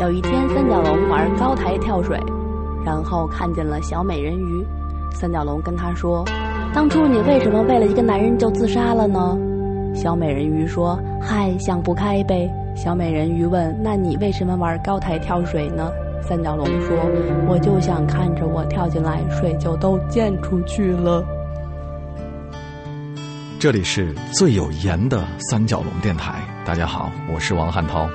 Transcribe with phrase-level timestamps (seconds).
[0.00, 2.20] 有一天，三角龙玩高台跳水，
[2.84, 4.66] 然后看见了小美人鱼。
[5.12, 6.24] 三角龙跟他说
[6.74, 9.38] ：“当初你为什么为了一个男人就自杀了呢？”
[9.94, 15.88] 小美人鱼说：“嗨，想不开呗。”小美人鱼问：“那你为什么玩高台跳水呢？”
[16.20, 16.96] 三角龙说
[17.46, 21.24] ：“我就想看着我跳进来，水就都溅出去了。”
[23.60, 26.34] 这里是最有颜的三角龙电台，
[26.66, 28.08] 大家好，我是王汉涛。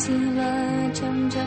[0.00, 1.38] 起了挣扎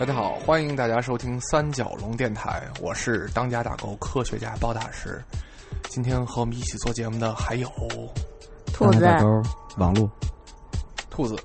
[0.00, 5.22] 大家好，欢迎大家收听三角龙电台，我是当家打狗科学家包大师。
[5.90, 7.68] 今天和我们一起做节目的还有
[8.72, 9.04] 兔子，
[9.76, 10.10] 网络，
[11.10, 11.36] 兔子，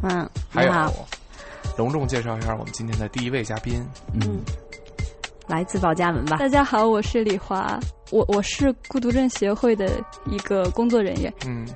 [0.00, 0.72] 嗯，还有，
[1.76, 3.86] 隆重介绍一下我们今天的第一位嘉宾。
[4.14, 4.40] 嗯，
[5.46, 6.38] 来自报家门吧。
[6.38, 7.78] 大家好，我是李华，
[8.10, 11.32] 我我是孤独症协会的一个工作人员。
[11.46, 11.66] 嗯，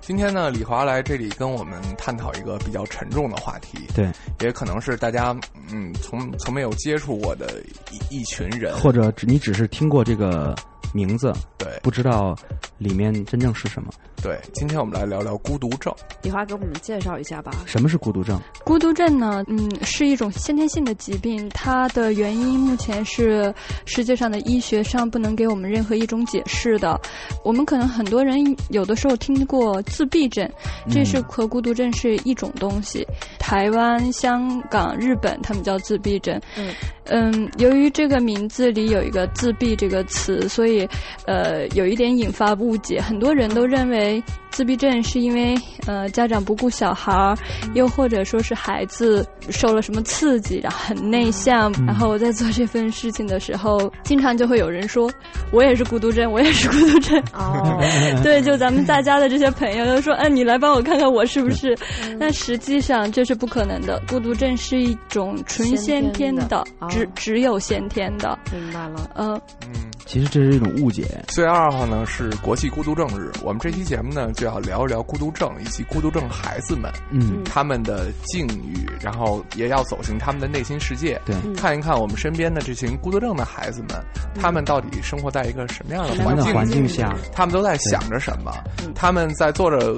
[0.00, 4.10] 今天呢，李华来这里跟我们探讨一个比较沉重的话题，对，
[4.40, 5.36] 也可能是大家
[5.70, 10.54] 嗯从从没有接触过的一一群人，或者你只是听过这个
[10.94, 12.34] 名字，对，不知道
[12.82, 13.90] 里面真正是什么。
[14.22, 15.92] 对，今天我们来聊聊孤独症。
[16.22, 17.52] 李华给我们介绍一下吧。
[17.66, 18.40] 什么是孤独症？
[18.64, 23.52] 孤独症呢，嗯，是一种先天性的疾病，它的原因目前是
[23.84, 27.00] 世界上的医学上不能给我们任何一种解释的。
[27.44, 28.38] 我们可能很多人
[28.70, 30.48] 有的时候听过自闭症，
[30.88, 33.04] 这是和孤独症是一种东西。
[33.40, 36.40] 台湾、香港、日本，他们叫自闭症。
[36.56, 36.72] 嗯
[37.04, 40.88] 嗯，由于这个名字里有一个“自闭”这个词，所以
[41.26, 44.22] 呃有一点引发误解，很多人都认为。
[44.52, 45.54] 自闭症是因为
[45.86, 47.36] 呃家长不顾小孩儿，
[47.74, 55.10] 又或者说是孩子受了什么刺激，然后很内向，然后我在做这份事情的时候，经常就会有人说，
[55.50, 57.18] 我也是孤独症，我也是孤独症。
[57.32, 57.80] 哦，
[58.22, 61.76] 对，就咱们大家的这些朋友都说，嗯，你来帮我看看我是不是？
[62.20, 68.38] 但实际上这是不可能的，孤独症是一种纯先天的，只只有先天的。
[68.52, 69.74] 明白了，嗯嗯，
[70.12, 71.24] 其实这是一种误解。
[71.28, 74.30] 四月二号呢是国际孤独症日，我们这期节目呢。
[74.34, 84.04] 就要聊一聊孤独症以及孤独症孩子们，嗯，他们的境遇，然后也要走进他们的内心世界，对，看一看我们身边的这群孤独症的孩子们，
[84.34, 88.52] 他们到底生活在一个什么样的环境环境下，他们都在想着什么，
[88.94, 89.94] 他们在做着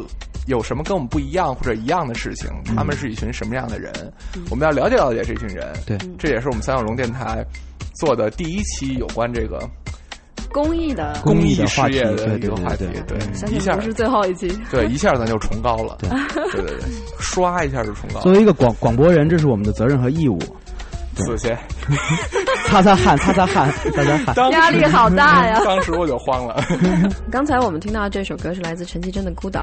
[0.46, 3.92] 有什么跟我们不一样或者一样的事情，他们是一群什么样的人？
[4.50, 7.44] 我们要了解了解这群人，对，这也是我们三角龙电台
[7.94, 9.58] 做的第一期有关这个。
[10.54, 13.18] 公益的公益事业的这个话题，对，
[13.50, 16.78] 一下是最后一期，对，一下咱就崇高了，对对对，
[17.18, 18.20] 刷一下就崇高。
[18.20, 20.38] 作为一个广广播人，这是我们的责任和义务。
[21.16, 21.56] 死去，
[22.66, 25.60] 擦擦汗，擦擦汗， 擦擦汗，压力好大呀！
[25.64, 26.64] 当时我就慌了。
[27.30, 29.60] 刚才我们听到这首歌是来自陈绮贞的《孤岛》。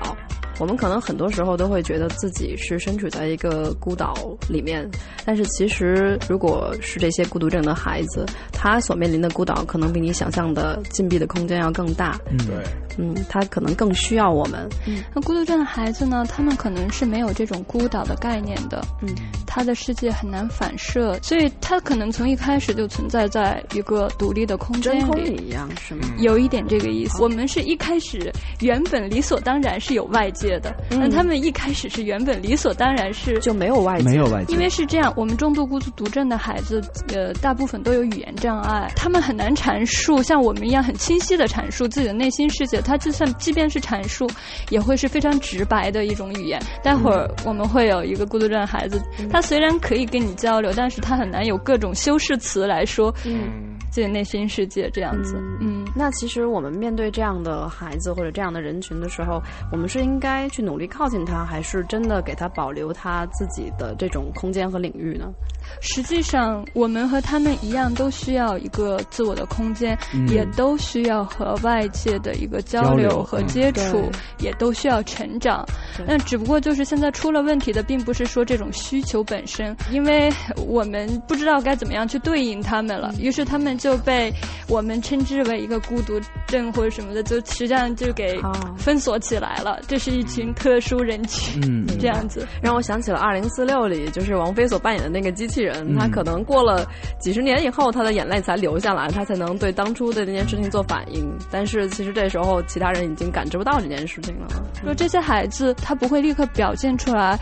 [0.59, 4.13] 我们可能很多时候都会觉得自己是身处在一个孤岛
[4.47, 4.87] 里面，
[5.25, 12.19] 但是其实，如果是这些孤独症的孩子，他所面临的孤岛可能比你想象的禁闭的空间要更大。
[12.29, 12.55] 嗯，对，
[12.97, 14.69] 嗯，他可能更需要我们。
[14.85, 16.23] 嗯，那孤独症的孩子呢？
[16.29, 18.85] 他们可能是没有这种孤岛的概念的。
[19.01, 19.09] 嗯，
[19.47, 26.07] 他的世界很难反射，所以他可能从一开始就存在在一个独立的空间里一样，是吗？
[26.19, 27.19] 有一点这个意思。
[27.21, 30.50] 我们是一开始原本理所当然是有外界。
[30.59, 36.81] 的，那他们一开始是原本理所当然是就没有外界，没有外界，因为是这样，我们重度孤独症的孩子，
[37.13, 42.81] 呃，大部分都有语言障碍，他们很难阐述像我们一样很清晰的阐述自己的内心世界。
[42.81, 44.29] 他就算即便是阐述，
[44.69, 46.61] 也会是非常直白的一种语言。
[46.83, 53.13] 待会儿我们会有一个孤独症孩子，他虽然可以跟你交流，但是他很难有各种修饰词来说。
[53.25, 53.70] 嗯。
[53.91, 59.39] 自己内心世界这样子，嗯，那其实我们面对这样的孩子或者这样的人群的时候，
[59.69, 65.29] 我们是应该去努力靠近他，还是真的给他保留他自己的这种空间和领域呢？
[65.79, 69.97] 实际上，我们和他们一样，都需要一个自我的空间，
[70.27, 74.09] 也都需要和外界的一个交流和接触，
[74.39, 75.65] 也都需要成长。
[76.05, 80.31] 那只不过就是现在出了问题的，并不是说这种需求本身，因为
[80.67, 84.31] 我们不知道该怎么样去对应他们了，于是他们就被
[84.67, 88.39] 我们称之为一个孤独症或者什么的，就实际上就给
[88.77, 89.79] 封锁起来了。
[89.87, 92.47] 这是一群特殊人群，嗯，这样子。
[92.61, 96.85] 让我想起了《二零四六》里，就是王菲所扮演的那个机器人，他可能过了
[97.19, 101.31] 几十年以后，他的眼泪才流下来，他才能对当初的那件事情做反应。
[101.49, 104.47] 但是其实这时候，其他人已经感知不到这件事情了。
[104.85, 105.75] 就这些孩子。
[105.83, 107.37] 他不会立刻表现出来，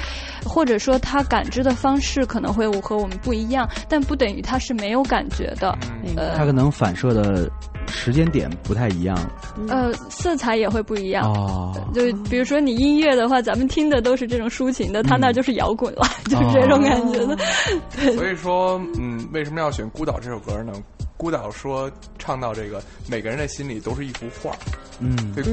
[0.45, 5.77] 或者说他感知的方式可能会和我们不一样，但不等于他是没有感觉的。
[6.15, 7.49] 呃，他可能反射的
[7.89, 9.17] 时间点不太一样，
[9.67, 11.25] 呃，色彩也会不一样。
[11.31, 17.37] 哦，就比如说你音乐的话，咱们听的都是这种抒情的，他那就是摇滚了， 就是这种感觉的。
[17.95, 20.73] 对，所以说，嗯，为什么要选《孤岛》这首歌呢？
[21.17, 24.55] 孤岛说唱到这个，每个人的心里都是一幅画。
[25.01, 25.43] 嗯，对，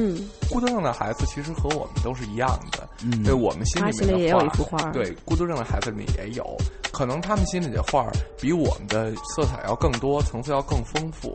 [0.49, 2.88] 孤独症的孩子其实和我们都是一样的。
[3.05, 4.78] 嗯，对我们心里面也有一幅画。
[4.93, 6.57] 对，孤独症的孩子里面也有，
[6.93, 8.07] 可能他们心里的画
[8.40, 11.33] 比我们的色彩要更多，层次要更丰富。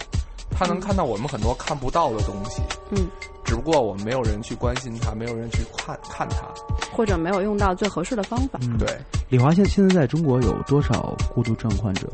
[0.51, 2.61] 他能看到我们很多看不到的东西。
[2.91, 3.07] 嗯，
[3.43, 6.47] 只不过我们没有人去关心他，没有人去看看他，
[6.95, 8.59] 或者没有用到最合适的方法。
[8.77, 8.87] 对，
[9.29, 12.07] 李华现现在在中国有多少孤独症患者？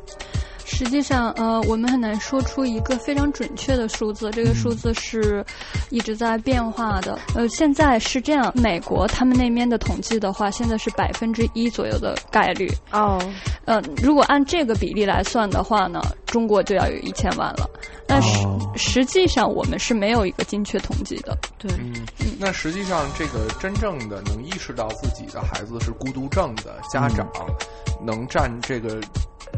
[0.69, 5.43] 实际上，呃，我们很难说出一个非常准确的数字，这个数字是
[5.89, 7.17] 一直在变化的。
[7.33, 12.69] 呃，现在是这样，美国他们那边的统计的话，现在是百分之一左右的概率。
[12.91, 13.17] 哦，
[13.63, 17.67] 呃，如果按这个比例来算的话呢，中国就要有一千万了。
[18.05, 18.45] 但是
[18.75, 21.37] 实际上我们是没有一个精确统计的。
[21.57, 22.05] 对，嗯，
[22.37, 27.25] 那实际上这个真正的能意识到自己的孩子是孤独症的家长，
[28.05, 28.99] 能占这个。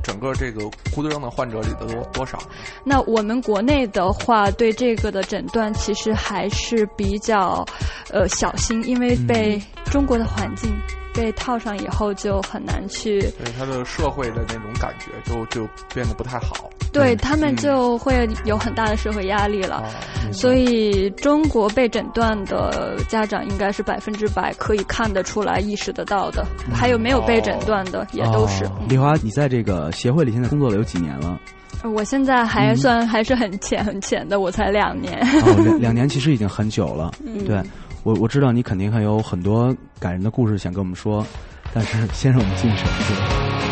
[0.09, 2.39] 整个这个孤独症的患者里的多多少？
[2.83, 7.63] 那我们国内的话，对这个的诊断其实还是比较，
[8.11, 9.61] 呃，小心，因为被
[9.91, 10.75] 中国的环境。
[11.19, 19.83] 被套上以后就很难去，对他的社会的那种感觉就就变得不太好，对他们就会有很大的社会压力了。
[20.31, 28.65] 所以中国被诊断的家长应该是百分之百可以看得出来、意识得到的，还有没有被诊断的也都是。
[28.87, 31.37] 李华，你在这个协会里现在工作了有几年了？
[31.83, 35.19] 我现在还算还是很浅很浅的，我才两年。
[35.65, 37.11] 两两年其实已经很久了，
[37.45, 37.61] 对。
[38.03, 41.25] 我我知道你肯定还有很多感人的故事想跟我们说，
[41.73, 43.68] 但是先让我们进首歌。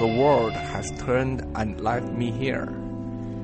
[0.00, 2.64] The World Has Turned and Left Me Here》，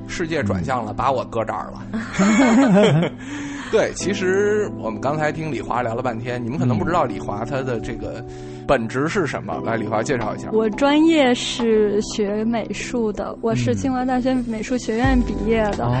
[0.07, 3.11] 世界转向了，把我搁这儿了。
[3.71, 8.25] 对，其实我们刚才听李华聊了半天，你们可能不知道李华他的这个
[8.67, 9.61] 本职是什么。
[9.63, 10.49] 来，李华介绍一下。
[10.51, 15.85] 我专业是学美术的，我是清华大学美术学院毕业的。
[15.85, 15.93] 哦，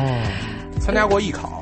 [0.79, 1.56] 参加过艺考。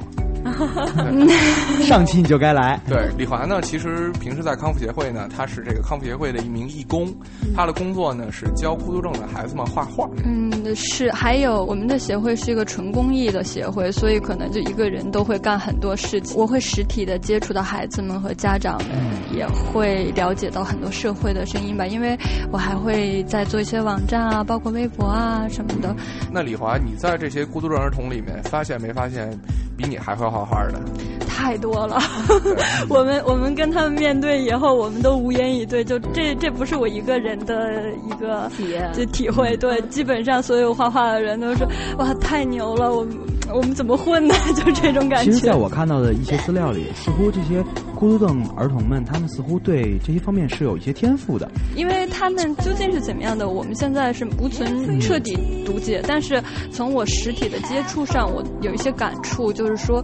[1.83, 2.79] 上期你就该来。
[2.87, 7.13] 对，李华呢，其实平时在康复协会呢，他是这个康复协会的一名义工，
[7.55, 10.09] 他的工作呢是教孤独症的孩子们画画。
[10.23, 11.11] 嗯，是。
[11.11, 16.37] 还有我们的协会是一个纯公益的协会，所以可能就一个人都会干很多事情。
[16.37, 18.89] 我会实体的接触到孩子们和家长们，
[19.33, 21.85] 也会了解到很多社会的声音吧。
[21.85, 22.17] 因为
[22.51, 25.95] 我还会在做一些网站啊，包括微博啊什么的。
[26.31, 29.29] 那李华，你在这些孤独症儿童里面发现没发现，
[29.77, 30.79] 比你还会画画的？
[31.27, 31.99] 太多了，
[32.89, 35.83] 我们我们跟他们面对以后，我们都无言以对。
[35.83, 39.55] 就这这不是我一个人的一个体验，就体会。
[39.57, 41.67] 对，基本上所有画画的人都说
[41.99, 43.05] ：“哇，太牛了！”我
[43.53, 44.33] 我们怎么混呢？
[44.55, 45.31] 就这种感觉。
[45.31, 47.63] 其实，在我看到的一些资料里，似乎这些
[47.95, 51.49] 孤独症儿童们，他们似乎对这些方面是有一些天赋的。
[51.75, 56.01] 因为他们究竟是怎么样的，我们现在是无存彻底读解。
[56.07, 60.03] 但是从我实体的接触上，我有一些感触，就是说，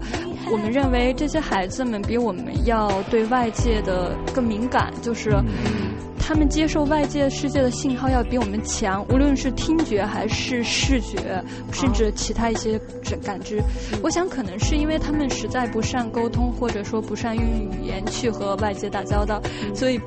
[0.51, 5.31] 我们认为这些孩子们比我们要对外界的更敏感，就是。
[6.21, 12.79] 他们接受外界世界的信号要比我们强，无论是听觉还是视觉，甚至其他一些
[13.23, 13.61] 感知。
[14.01, 19.41] 我想可能是因为他们实在不善沟通，或者说不善用语言去和外界打交道，
[19.73, 19.99] 所以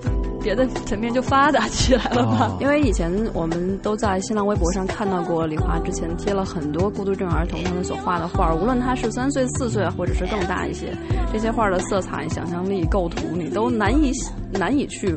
[0.42, 2.56] 别的层面就发达起来了吧。
[2.58, 10.96] 因为以前我们都在新浪微博上看到过李华之前贴了很多孤独症儿童他们所画的画，无论他是三岁、四岁，或者是更大一些，
[11.30, 14.10] 这些画的色彩、想象力、构图，你都难以
[14.52, 15.14] 难以去。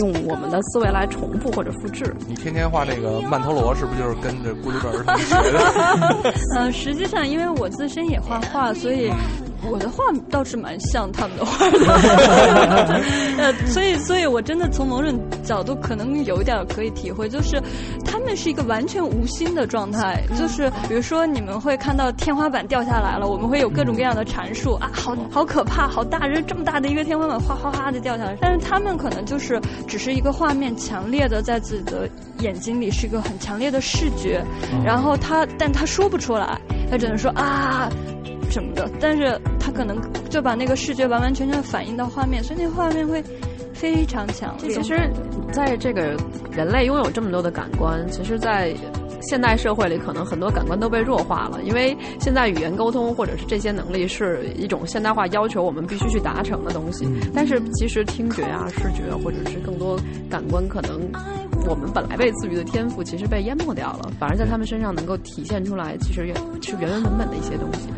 [0.00, 2.14] 用我们的思维来重复或者复制。
[2.28, 6.34] 你天天画那个曼陀罗，是不是就是跟着孤独症儿童学的？
[6.56, 9.10] 嗯， 实际上，因为我自身也画画，所以。
[9.62, 11.78] 我的画倒是蛮像他们的画的，
[13.38, 17.60] 呃，所以，所以我真的从某种角度可能有一点可以体会，就是
[18.04, 32.08] 他们是一个完全无心的状态，就是比如说你们会看到天花板掉下来了，我们会有各种各样的阐述啊，好好可怕，好大，人这么大的一个天花板哗哗哗的掉下来，但是他们可能就是只是一个画面，强烈的在自己的
[32.40, 34.44] 眼睛里是一个很强烈的视觉，
[34.84, 37.90] 然后他，但他说不出来，他只能说啊。
[38.56, 43.22] 什么的，但是他可能就把那个视觉完完全全反映到画面，所以那画面会
[43.74, 44.70] 非常强烈。
[44.70, 44.98] 其实，
[45.52, 46.16] 在这个
[46.50, 48.74] 人类拥有这么多的感官，其实，在
[49.20, 57.06] 现代社会里，可能很多感官都被弱化了，因为现在语言沟通或者是这些能力是一种现代化要求我们必须去达成的东西。
[57.34, 60.98] 但是，其实听觉啊、视觉或者是更多感官，可能
[61.66, 67.88] 我们本来被赐予的天赋，其实被淹没掉了，反而在他们身上能够体现出来，其实也是原原本本的一些东西。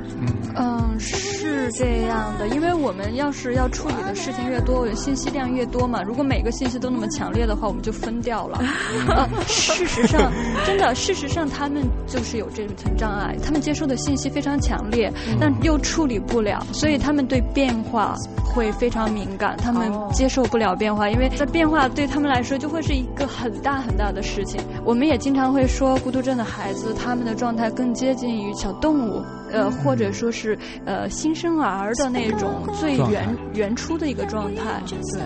[0.57, 6.03] 嗯，是是这样的，因为我们要是要处理的事情越多，信息量越多嘛。
[6.03, 8.63] 如果每个信息都那么强烈的话，我们就分掉了。
[9.47, 10.33] 事实上，
[10.67, 24.61] 真的，事实上他们就是有这层障碍，他们接收的信息非常强烈，但又处理不了，所以他们对变化会非常敏感，他们接受不了变化，因为在变化对他们来说就会是一个很大很大的事情。
[24.85, 29.23] 我们也经常会说，孤独症的孩子他们的状态更接近于小动物。
[29.51, 35.23] 呃，或者说是呃新生儿的那种最原原初的一个状态，对。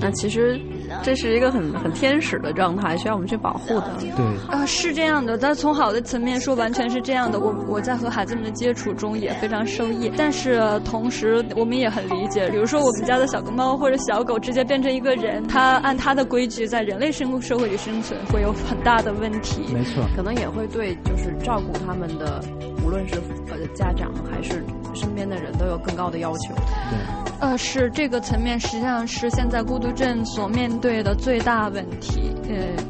[0.00, 0.60] 那其实
[1.02, 3.90] 这是一个很很天使的状态，需要我们去保护的。
[4.00, 4.10] 对。
[4.50, 5.38] 啊，是这样的。
[5.38, 7.38] 但从好的层面说，完全是这样的。
[7.38, 12.48] 我我在和孩子们的接触中也非常受益，但是同时我们也很理解。
[12.50, 19.62] 比如说，我们家的小猫或者小狗直接变成一个人，它按它的规矩在人类生社会里生存，会有很大的问题。
[19.72, 20.02] 没错。
[20.16, 22.42] 可能也会对就是照顾他们的，
[22.84, 23.14] 无论是。
[23.46, 26.54] 呃，家长还是身边的人都有更高的要求。
[26.54, 26.98] 对，
[27.40, 32.32] 呃，是这个层面，实际上是现在孤独症所面对的最大问题。
[32.48, 32.82] 呃，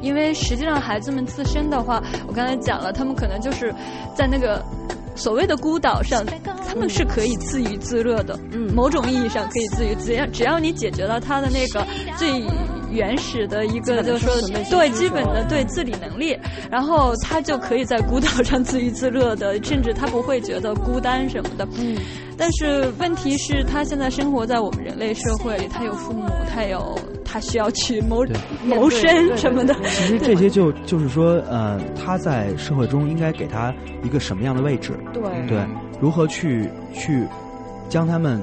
[0.00, 3.74] 因为实际上孩子们自身的话，我刚才讲了，他们可能就是
[4.14, 4.64] 在那个
[5.14, 6.24] 所谓的孤岛上，
[6.66, 8.38] 他们是可以自娱自乐的。
[8.52, 11.86] 嗯，某种意义上可以自娱自乐，只要你解决了他的那个
[12.16, 12.42] 最。
[12.94, 14.32] 原始的一个就是说
[14.70, 16.36] 对基本的对自理能力，
[16.70, 21.66] 然后他就可以在孤岛上自娱自乐的，甚至他不会觉得孤单什么的。
[21.76, 21.98] 嗯，
[22.38, 28.24] 但是问题是，他现在生活在我们人类社会里，他有父母，他有他需要去谋
[28.64, 29.74] 谋生什么的。
[29.82, 34.92] 其实这些就就是说，呃，他在社会中应该给他一个什么样的位置？
[35.12, 35.58] 对对，
[36.00, 37.26] 如何去去
[37.88, 38.40] 将他们。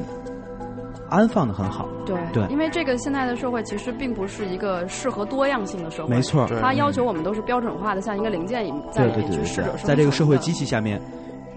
[1.11, 1.87] 安放的很好。
[2.05, 6.09] 对对，因为这个现在的社会其实并不是一个适合多样性的社会。
[6.09, 10.99] 没错，它要求我们都是标准化的，像一个零件一在里面去适者在这个社会机器下面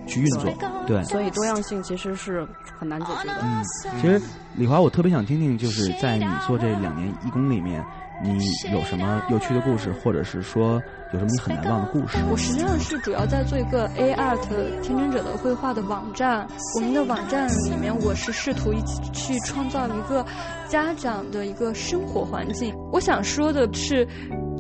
[0.07, 0.53] 去运作。
[0.87, 2.47] 对，所以多样性其实是
[2.79, 3.35] 很难解决的。
[3.43, 3.65] 嗯，
[4.01, 4.21] 其实
[4.55, 7.83] 李华，我特别想听听，就是在你做这两年义工里面。
[8.23, 8.39] 你
[8.73, 10.81] 有什么有趣的故事，或者是说
[11.15, 12.19] 有什么你很难忘的故事？
[12.31, 14.41] 我实际上是主要在做一个 A Art
[14.83, 16.47] 天真者的绘画的网站。
[16.77, 20.25] 我们的网站里面，我是试图一起去创造一个
[20.69, 22.75] 家长的一个生活环境。
[22.93, 24.07] 我想说的是。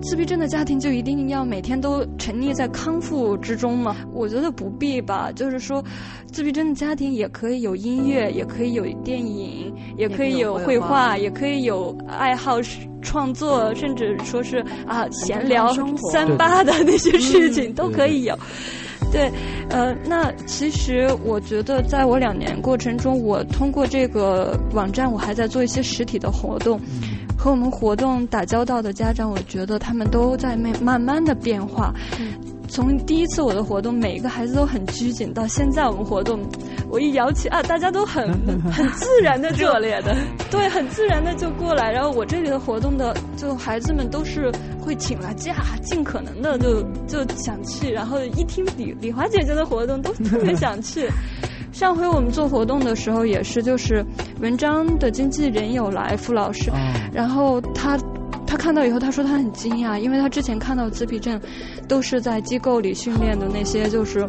[0.02, 3.96] 自闭症的家庭就一定要每天都沉溺在康复之中吗？
[4.12, 5.32] 我觉得不必吧。
[5.34, 5.82] 就是说，
[6.30, 12.58] 自闭症的家庭也可以有音乐，也可以有电影，也可以有绘画，也可以有爱好
[13.00, 15.72] 创作，甚至说是啊闲聊
[16.12, 18.38] 三八的那些事情都可以有。
[19.12, 19.30] 对，
[19.70, 26.80] 呃，那其实我觉得，在我两年过程中，我通过这个网站，我还在做一些实体的活动。
[27.36, 31.92] 和我们活动打交道的家长，我觉得他们都在慢慢慢的变化。
[32.68, 36.40] 从第一次我的活动，每一个孩子都很拘谨，到现在我们活动，
[36.90, 38.26] 我一摇起啊，大家都很
[38.72, 40.16] 很自然的热烈的，
[40.50, 41.92] 对，很自然的就过来。
[41.92, 44.50] 然后我这里的活动的，就孩子们都是
[44.80, 47.90] 会请了假，尽可能的就就想去。
[47.90, 51.08] 然后一听李李华姐姐的活动，都特别想去。
[51.72, 54.04] 上回我们做活动的时候也是，就是
[54.40, 56.70] 文章的经纪人有来付老师，
[57.12, 57.98] 然后他
[58.46, 61.40] 他看到以后，他说他很惊讶，因为他之前看到自闭症
[61.88, 64.20] 都是在机构里训练的那些，就是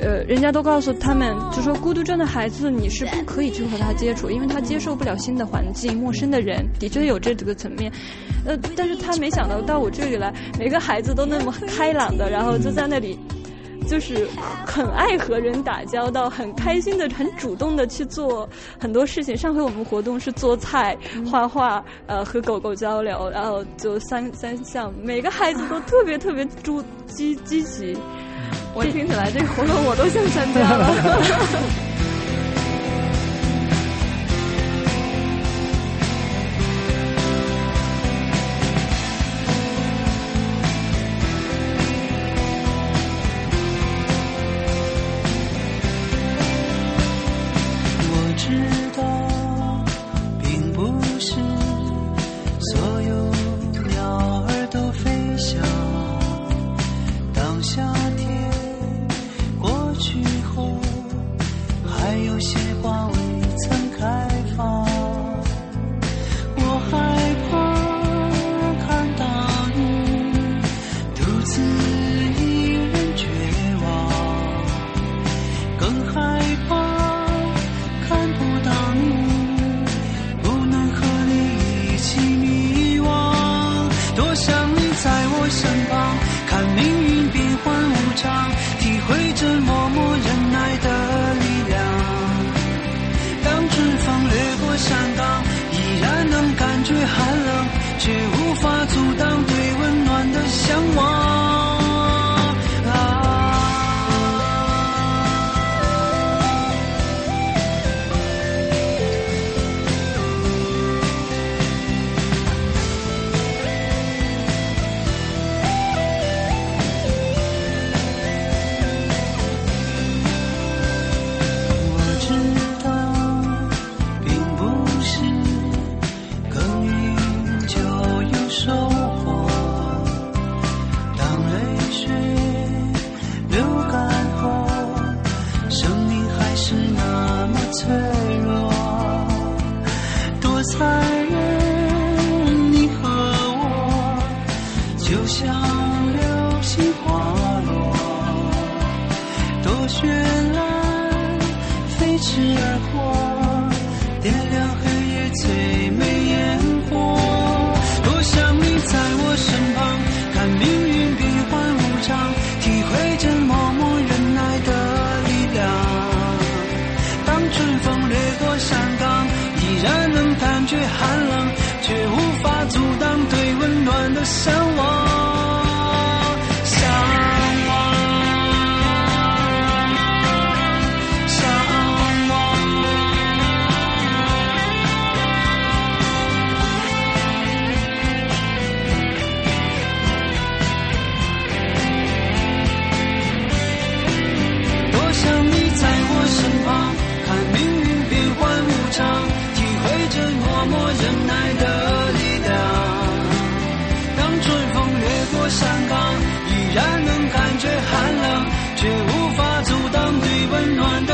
[0.00, 7.92] 呃，人家都告诉他们，就说孤独症的孩子你是不可以去和他接触，因为他接受不了新的环境、陌生的人，的确有这几个层面。
[8.46, 13.18] 呃，但是他没想到到我这里来，每个孩子都那么开朗的，然后就在那里。
[13.88, 14.28] 就是
[14.66, 18.48] 很爱和人打交道，很开心的，很主动的去做
[18.78, 19.36] 很多事情。
[19.36, 20.96] 上回我们活动是做菜、
[21.30, 27.96] 画画，呃，和狗狗交流，然后就三三项，每个孩子都特别特别主积积极。
[28.74, 31.97] 我听起来这个活动我都想参加了。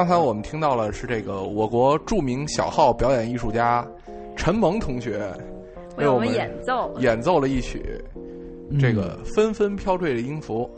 [0.00, 3.86] 刚才我们听到了是这个我国著名小号表演艺术家
[4.34, 5.30] 陈萌同学
[5.98, 8.02] 为我们演奏演奏了一曲
[8.80, 10.70] 这个纷纷飘坠的音符，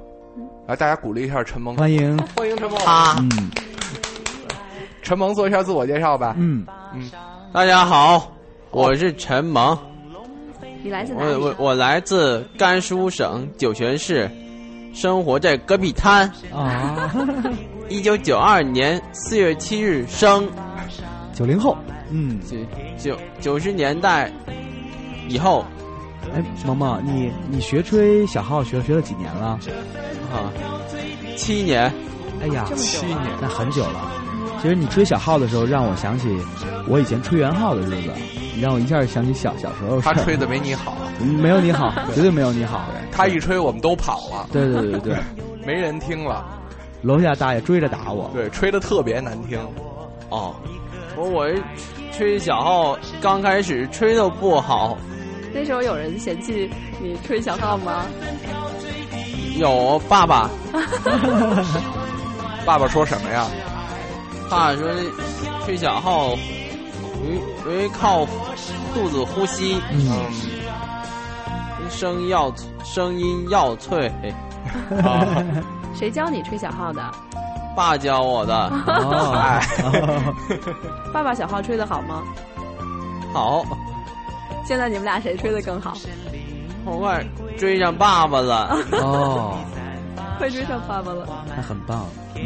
[0.66, 2.18] 来大家鼓励一下陈萌，欢迎。
[2.34, 2.80] 欢迎陈萌，
[3.20, 3.30] 嗯，
[5.02, 6.66] 陈萌做一下自我介绍吧，嗯。
[6.92, 7.08] 嗯，
[7.52, 8.32] 大家好，
[8.72, 9.78] 我是陈萌，
[10.82, 11.34] 你来自哪里？
[11.34, 14.28] 我我我来自甘肃省酒泉市，
[14.92, 16.28] 生活在戈壁滩。
[16.52, 17.14] 啊。
[17.92, 20.48] 一九九二年四月七日生，
[21.34, 21.76] 九零后，
[22.08, 22.56] 嗯，九
[22.96, 24.32] 九九十年代
[25.28, 25.62] 以后。
[26.34, 29.58] 哎，萌萌，你你学吹小号学学了几年了？
[30.32, 30.48] 啊，
[31.36, 31.92] 七年。
[32.40, 34.10] 哎呀，七年，那很久了。
[34.62, 36.34] 其实你吹小号的时候，让我想起
[36.88, 38.10] 我以前吹圆号的日子，
[38.54, 40.00] 你让我一下想起小小时候。
[40.00, 42.86] 他吹的没你好，没有你好， 绝对没有你好。
[43.10, 44.48] 他一吹，我们都跑了。
[44.50, 45.16] 对对对对，
[45.66, 46.58] 没人听了。
[47.02, 49.58] 楼下大爷追着打我，对，吹的特别难听。
[50.30, 50.54] 哦，
[51.16, 51.46] 我我
[52.12, 54.96] 吹小号刚开始吹的不好。
[55.52, 58.06] 那时候有人嫌弃你吹小号吗？
[59.58, 60.48] 有爸爸。
[62.64, 63.46] 爸爸说什么呀？
[64.48, 64.88] 爸爸说
[65.64, 66.30] 吹小号，
[67.24, 67.34] 因
[67.66, 68.24] 因为靠
[68.94, 70.30] 肚子呼吸，嗯，
[71.90, 74.10] 声要声音要脆。
[75.02, 75.44] 啊
[75.94, 77.02] 谁教你吹小号的？
[77.76, 78.54] 爸教我的。
[78.86, 79.66] 哦， 哎，
[81.12, 82.22] 爸爸小号吹的好吗？
[83.32, 83.64] 好。
[84.64, 85.92] 现在你们俩谁吹的更好？
[86.84, 87.24] 我快
[87.58, 88.76] 追上爸爸了。
[88.92, 89.58] 哦，
[90.38, 91.26] 快追上爸爸了，
[91.56, 92.06] 那很棒。
[92.34, 92.42] 嗯，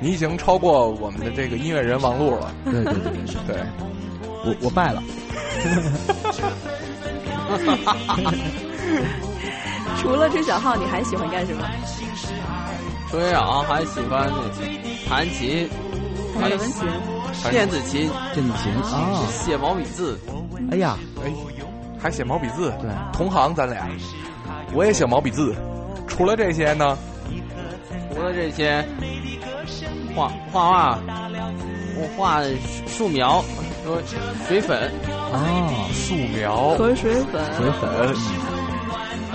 [0.00, 2.52] 你已经超过我们的这个音乐人王璐了。
[2.64, 3.12] 对对对
[3.46, 3.62] 对对，
[4.44, 5.02] 我我败了。
[10.00, 11.64] 除了吹小号，你还喜欢干什么？
[13.10, 14.30] 吹啊，还喜欢
[15.08, 15.68] 弹琴，
[16.38, 16.64] 弹什么
[17.32, 17.50] 琴？
[17.50, 20.18] 电子琴，电子琴啊，写毛笔字。
[20.70, 21.32] 哎呀，哎，
[21.98, 22.70] 还写毛笔字？
[22.80, 23.88] 对，同行咱俩，
[24.74, 25.54] 我也写毛笔字。
[26.06, 26.98] 除了这些呢？
[28.14, 28.84] 除了这些，
[30.14, 30.98] 画画画，
[31.96, 32.42] 我画
[32.86, 33.42] 素描
[33.84, 34.02] 和
[34.46, 34.92] 水粉。
[35.32, 35.40] 啊，
[35.92, 37.88] 素描和水粉，水粉，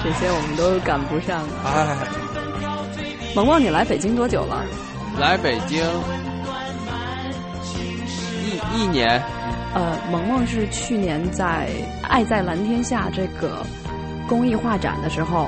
[0.04, 1.42] 这些我们都赶不上。
[1.64, 1.96] 哎，
[3.36, 4.64] 萌萌，你来北京多久了？
[5.20, 5.84] 来北京
[8.44, 9.22] 一一年。
[9.74, 11.68] 呃，萌萌是去年在
[12.08, 13.66] 《爱在蓝天下》这个
[14.30, 15.48] 公益画展的时候，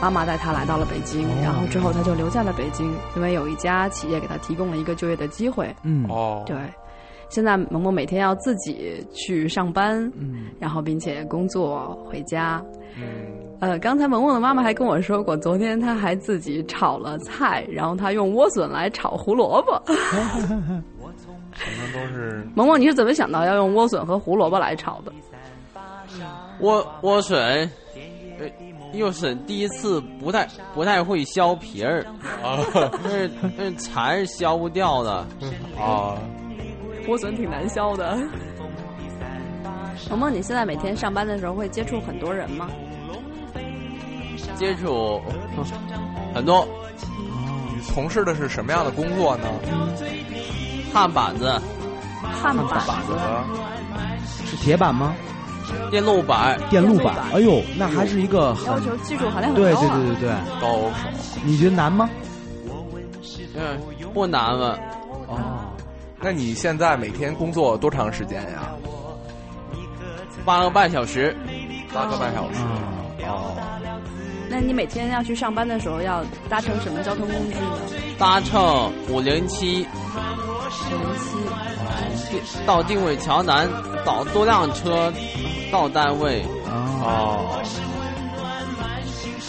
[0.00, 5.74] 妈妈带她来到了北京，哦、然后之后她就留在了北京，因为有一家企业给她提供了一个就业的机会。
[5.82, 6.56] 嗯，哦，对。
[7.28, 12.62] 现在萌萌每天要自己去上班，嗯，然后并且工作回家。
[12.96, 13.04] 嗯，
[13.60, 19.82] 呃，刚才萌萌的妈妈还跟我说过，昨天她还自己炒了菜，然后她用莴笋来炒胡萝卜。
[19.86, 25.12] 什么都是萌萌，你是怎么想到要用莴笋和胡萝卜来炒的？
[26.60, 27.68] 莴莴笋，
[28.94, 32.04] 莴笋第一次不太不太会削皮儿
[32.42, 32.62] 啊，
[33.02, 35.26] 那是那是蚕是削不掉的
[35.76, 36.16] 啊。
[37.08, 38.16] 莴笋挺难削的。
[40.08, 42.68] 萌萌，你现在每天上班的时候会接触很多人吗？
[44.56, 45.20] 接触
[46.34, 46.66] 很多。
[47.74, 49.48] 你从事的是什么样的工作呢？
[50.92, 51.60] 焊板子，
[52.42, 52.66] 焊板
[53.06, 53.16] 子
[54.46, 55.14] 是铁板吗？
[55.90, 59.96] 电路板，电路板，哎呦，那还是一个要求技术含量很对高啊。
[59.96, 61.08] 对对对对，高手。
[61.44, 62.08] 你觉得难吗？
[63.54, 63.78] 嗯，
[64.14, 64.78] 不难了。
[65.26, 65.38] 哦，
[66.20, 68.70] 那你现在每天工作多长时间呀？
[70.44, 71.36] 八个半小时，
[71.92, 72.60] 八个半小时。
[72.60, 72.80] 啊，
[73.28, 73.54] 哦，
[74.50, 77.70] 那你每天要去上班的时候，要搭乘什么交通工具呢？
[78.18, 82.48] 搭乘五零七五零七。
[82.66, 83.68] 到定位桥南，
[84.04, 85.12] 倒多辆车
[85.70, 86.42] 到单位。
[86.66, 87.62] 哦，哦，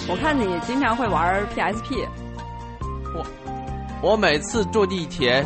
[0.07, 2.07] 我看你经常会玩 PSP，
[4.01, 5.45] 我每次坐地铁，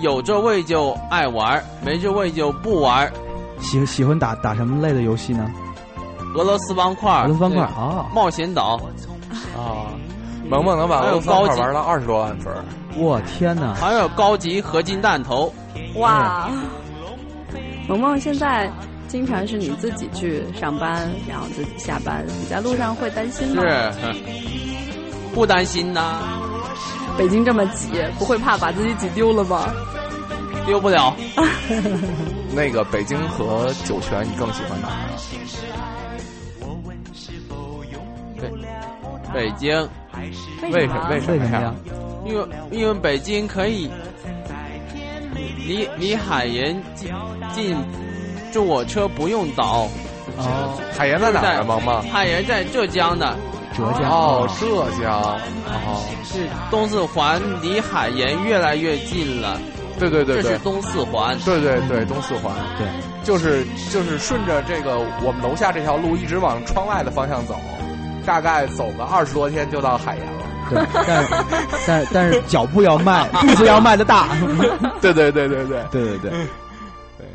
[0.00, 3.10] 有座位就爱玩，没座位就不玩。
[3.60, 5.50] 喜喜欢打打什么类的游戏呢？
[6.34, 8.80] 俄罗斯方块，俄罗斯方块啊，冒险岛，
[9.56, 9.90] 啊，
[10.48, 12.64] 萌萌能把俄罗斯方块玩到二十多万分儿。
[12.96, 13.74] 我天哪！
[13.74, 15.52] 还有高级合金弹头。
[15.96, 16.48] 哇！
[17.88, 18.70] 萌萌现在
[19.08, 23.62] 经常是你自己去上班，然后自己下班，你在路上会担心吗？
[23.62, 23.92] 是，
[25.34, 26.18] 不担心呐，
[27.16, 29.72] 北京这么挤，不会怕把自己挤丢了吧？
[30.66, 31.14] 丢不了。
[32.54, 34.88] 那个北京和酒泉，你更喜欢哪
[39.32, 39.88] 北京，
[40.72, 41.08] 为什么？
[41.10, 41.74] 为什么呀？
[42.24, 43.90] 因为因为北京可以
[45.66, 47.12] 离离海盐近
[47.52, 47.76] 近，
[48.52, 49.88] 坐火车不用倒。
[50.36, 51.64] 哦，海盐在哪儿啊？
[51.66, 52.02] 萌萌？
[52.10, 53.36] 海盐在浙江的，
[53.76, 54.66] 浙江哦，浙
[55.02, 55.20] 江。
[55.66, 59.60] 哦，是东四环离海盐越来越近了。
[59.98, 61.36] 对对对对这是，东四环。
[61.44, 62.54] 对对对，东四环。
[62.78, 62.86] 对，
[63.22, 67.54] 就是就是顺着这个我们楼下这条路一直往窗外的方向走，
[68.24, 70.32] 大概走个二十多天就到海盐了。
[70.70, 71.34] 对，但是
[71.86, 74.28] 但但是脚步要迈， 步子要迈的大。
[75.00, 77.26] 对对对对对对对对，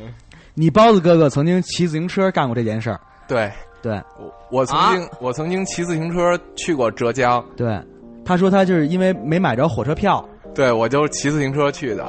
[0.54, 3.00] 你包子哥哥曾经骑自行车干过这件事儿。
[3.28, 7.78] 对，对我我曾经、我曾经骑自行车去过浙江，对，
[8.24, 12.06] 他说他就是因为没买着火车票，对我就是骑自行车去的。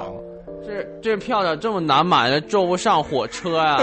[0.65, 2.41] 这这票咋这么难买呢？
[2.43, 3.79] 坐不上火车呀、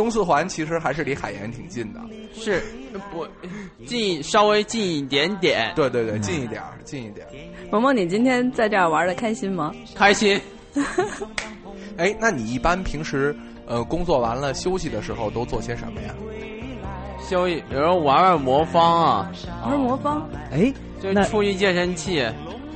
[0.00, 2.00] 东四环其实还是离海盐挺近的。
[2.32, 2.62] 是
[3.12, 3.26] 不
[3.84, 7.30] 近稍微近一点点，对对对，近一点儿，近一点儿。
[7.70, 9.70] 萌萌，你今天在这儿玩的开心吗？
[9.94, 10.40] 开心。
[11.98, 13.36] 哎，那你一般平时
[13.66, 16.14] 呃工作完了休息的时候都做些什么呀？
[17.28, 19.30] 休息，有时候玩玩魔方啊，
[19.66, 22.26] 玩魔方，哎，就那出一健身器。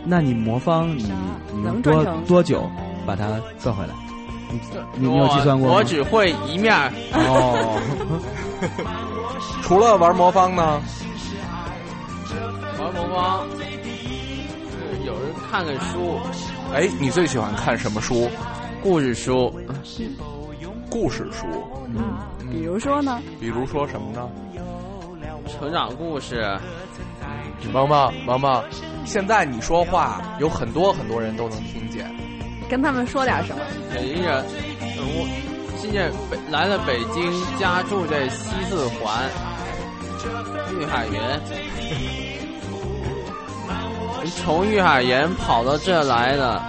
[0.05, 1.11] 那你魔方你
[1.55, 2.71] 你多能多多久
[3.07, 3.95] 把它赚回来？
[4.55, 5.75] 你你你有计算过吗？
[5.75, 6.75] 我我只会一面，
[7.13, 7.81] 哦，
[9.63, 10.81] 除了玩魔方呢？
[12.79, 16.19] 玩魔方，是有人看看书，
[16.73, 18.29] 哎，你最喜欢看什么书？
[18.83, 19.53] 故事书，
[20.91, 21.47] 故事书。
[21.89, 22.19] 嗯，
[22.51, 23.21] 比如说呢？
[23.41, 24.29] 比如说什么呢？
[25.47, 26.59] 成长故事，
[27.73, 28.63] 萌萌，萌萌，
[29.05, 32.11] 现在你说话有很多很多人都能听见。
[32.75, 33.63] 跟他们说点什么？
[33.95, 39.31] 北京人，呃我现在北来了北京，家住在西四环
[40.73, 41.41] 玉海园，
[44.43, 46.61] 从玉海园跑到这来的，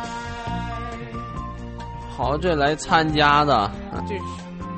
[2.15, 3.71] 跑到这来参加的，
[4.07, 4.13] 这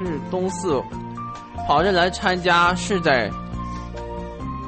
[0.05, 0.81] 是东四，
[1.67, 3.29] 跑这来参加是在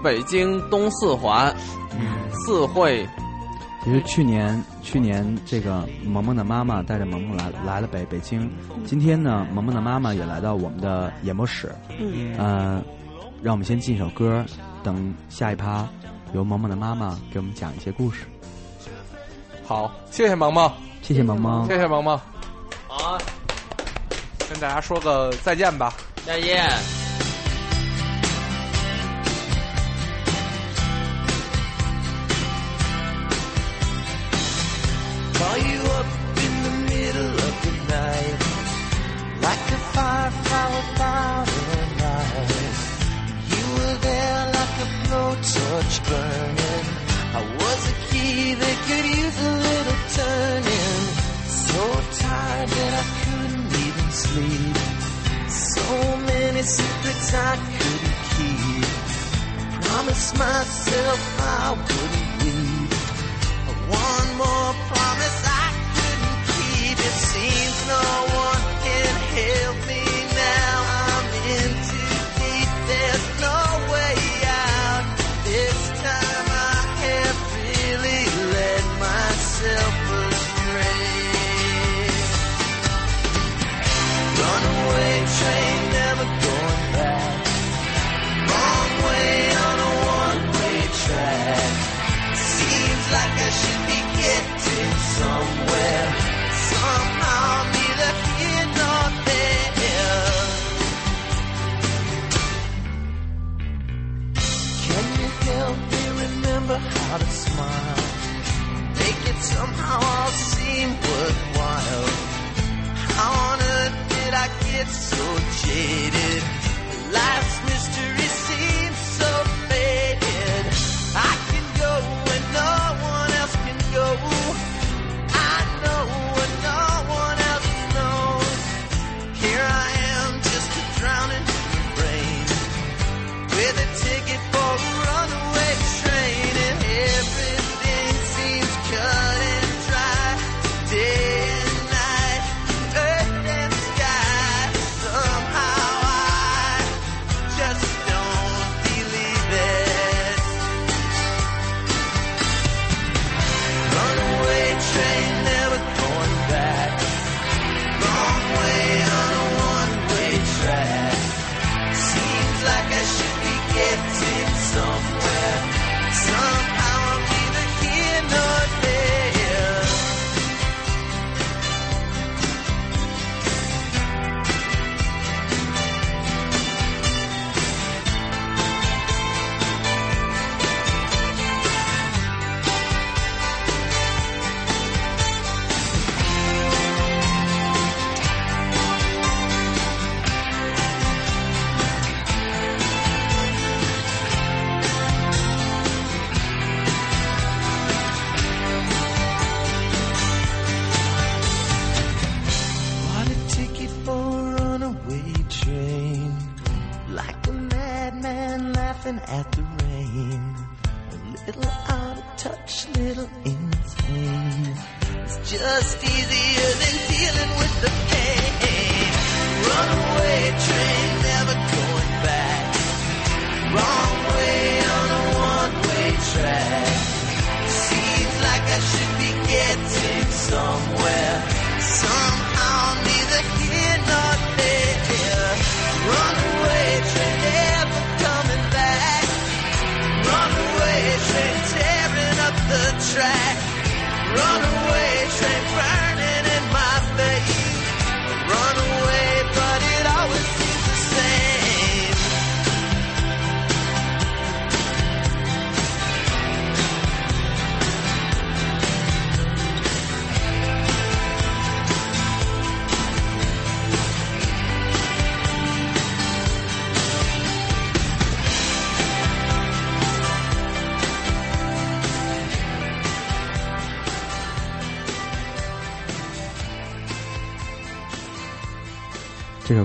[0.04, 1.56] 北京东四环
[2.34, 3.08] 四会。
[3.90, 8.48] 其实去年去年这个萌萌的妈妈带着萌萌来来了北北京，
[8.86, 12.84] 今天呢，萌萌的妈妈也来到我们的演播室，嗯，呃，
[13.42, 14.46] 让我们先进一首歌，
[14.84, 15.88] 等下一趴
[16.34, 18.26] 由萌萌的妈妈给我们讲一些故事。
[19.66, 20.72] 好，谢谢萌萌，
[21.02, 22.16] 谢谢萌萌，谢谢萌萌，
[22.88, 23.18] 好，
[24.48, 25.96] 跟大家说个再见吧。
[26.28, 27.09] 再见。
[35.58, 36.06] You up
[36.46, 38.40] in the middle of the night,
[39.42, 39.80] like a.
[43.54, 46.86] You were there like a blowtorch burning.
[47.34, 51.02] I was a key that could use a little turning.
[51.66, 51.82] So
[52.24, 54.78] tired that I couldn't even sleep.
[55.50, 58.90] So many secrets I couldn't keep.
[60.40, 62.79] Myself I wouldn't leave.
[63.90, 65.49] One more promise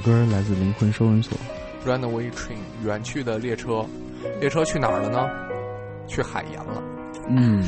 [0.04, 1.36] 歌来自灵魂收容所。
[1.86, 3.84] Runaway Train，远去的列车，
[4.38, 5.28] 列车去哪儿了呢？
[6.06, 6.82] 去海盐了。
[7.28, 7.64] 嗯，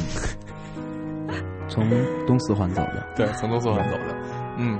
[1.68, 1.88] 从
[2.26, 3.06] 东四环走的。
[3.16, 4.14] 对，从东四环走的。
[4.58, 4.78] 嗯，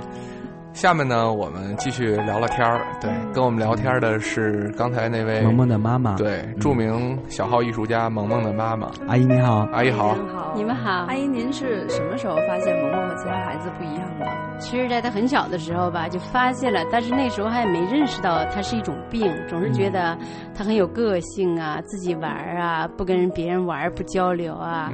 [0.77, 2.85] 下面呢，我们继续聊聊天儿。
[3.01, 6.15] 对，跟我们聊天的是刚才那位萌萌的妈妈。
[6.17, 8.91] 对，著名小号艺术家萌萌的妈妈。
[9.07, 14.27] 阿姨你好，阿姨好，好，你们好，阿姨，您是什么时候发现萌萌和其他孩子不一样的？
[14.59, 20.15] 其实在他很小的时候吧，就发现了，但是那时候还没认识到它是一种病，总是觉得
[20.53, 24.93] 他很有个性啊，自己玩啊，不跟别人玩，不交流啊。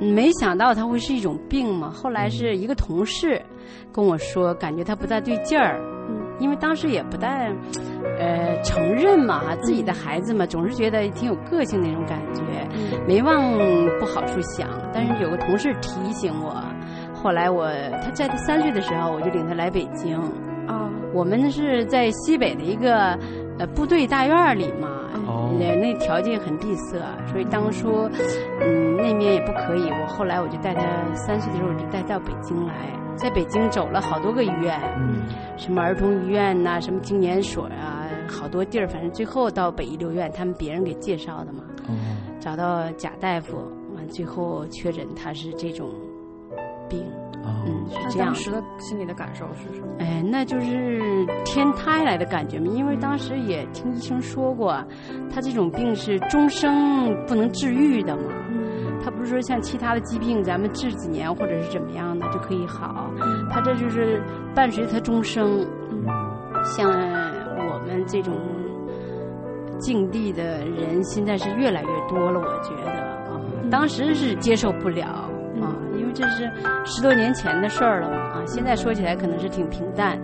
[0.00, 1.90] 嗯，没想到他会是一种病嘛。
[1.90, 3.42] 后来是一个同事
[3.92, 5.80] 跟我说，感觉他不大对劲儿。
[6.10, 7.52] 嗯，因为当时也不太，
[8.18, 12.42] 呃，承认嘛，哈，自己的孩子嘛，总是觉得挺有个性那种感觉，
[13.06, 13.52] 没往
[13.98, 14.68] 不好处想。
[14.92, 16.56] 但是有个同事提醒我，
[17.12, 17.70] 后来我
[18.02, 20.18] 他在他三岁的时候，我就领他来北京。
[20.66, 23.18] 啊，我们是在西北的一个
[23.58, 24.88] 呃部队大院里嘛，
[25.26, 28.08] 哦那那条件很闭塞，所以当初
[28.62, 29.90] 嗯那面也不可以。
[29.90, 30.82] 我后来我就带他
[31.14, 32.74] 三岁的时候我就带他到北京来，
[33.18, 35.22] 在北京走了好多个医院，嗯，
[35.56, 41.96] 什么儿童医院呐、什么青年所啊，好多地儿，反正最后到北医六院，他们别人给介绍的嘛，嗯，
[42.40, 43.56] 找到贾大夫，
[43.94, 45.90] 完最后确诊他是这种
[46.88, 47.00] 病，
[47.44, 48.34] 哦，嗯，是这样那当。
[48.34, 49.88] 时的心里的感受是什么？
[49.98, 54.80] 哎，那就是天塌下来的感觉嘛，因为当时也听医生说过，
[55.34, 58.32] 他这种病是终生不能治愈的嘛。
[59.02, 63.10] 他不是说像其他的疾病，咱们治几年或者是怎么样的就可以好，
[63.50, 64.22] 他这就是
[64.54, 65.66] 伴随他终生。
[66.64, 68.34] 像我们这种
[69.78, 72.90] 境地的人，现在是越来越多了，我觉得。
[72.90, 73.40] 啊，
[73.70, 75.06] 当时是接受不了
[75.60, 76.50] 啊，因为这是
[76.84, 80.18] 十多年前的事儿了嘛啊，现在说起来可能是挺平淡，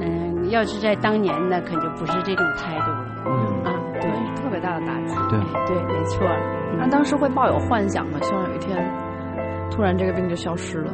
[0.00, 2.90] 嗯，要是在当年呢，可能就不是这种态度
[4.60, 5.14] 大的打击。
[5.28, 6.26] 对，对，没错，
[6.78, 8.18] 那当时会抱有幻想嘛？
[8.22, 8.76] 希望有一天，
[9.70, 10.92] 突然这个病就消失了。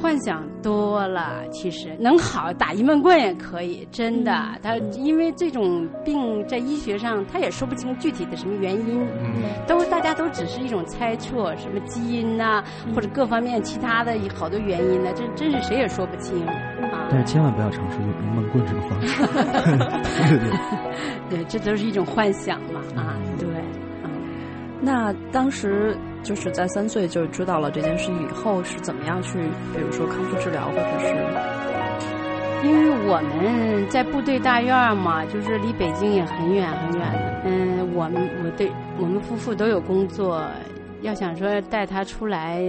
[0.00, 4.32] 幻想多了，其实能好打一闷棍也可以，真的。
[4.62, 12.62] 他因为这种病在医学上，他也说不清具体的什么原因，嗯，都大家都只是一种猜测，什么基因呐、
[12.94, 16.52] 或者各方面其他的好多原因呢，这真是谁也说不清啊。
[17.10, 19.22] 但是千万不要尝试用闷棍这个方式。
[20.28, 23.48] 对对，对，这都是一种幻想嘛啊，对，
[24.02, 24.10] 啊。
[24.80, 29.38] 那当时就是在三岁就知道了这件事以后，是怎么样去，
[29.74, 31.14] 比如说康复治疗，或者是
[32.66, 37.42] 因为我们在部队大院嘛，就是离北京也很远很远的。
[37.44, 40.42] 嗯，我们我对我们夫妇都有工作，
[41.02, 42.62] 要想说带他出来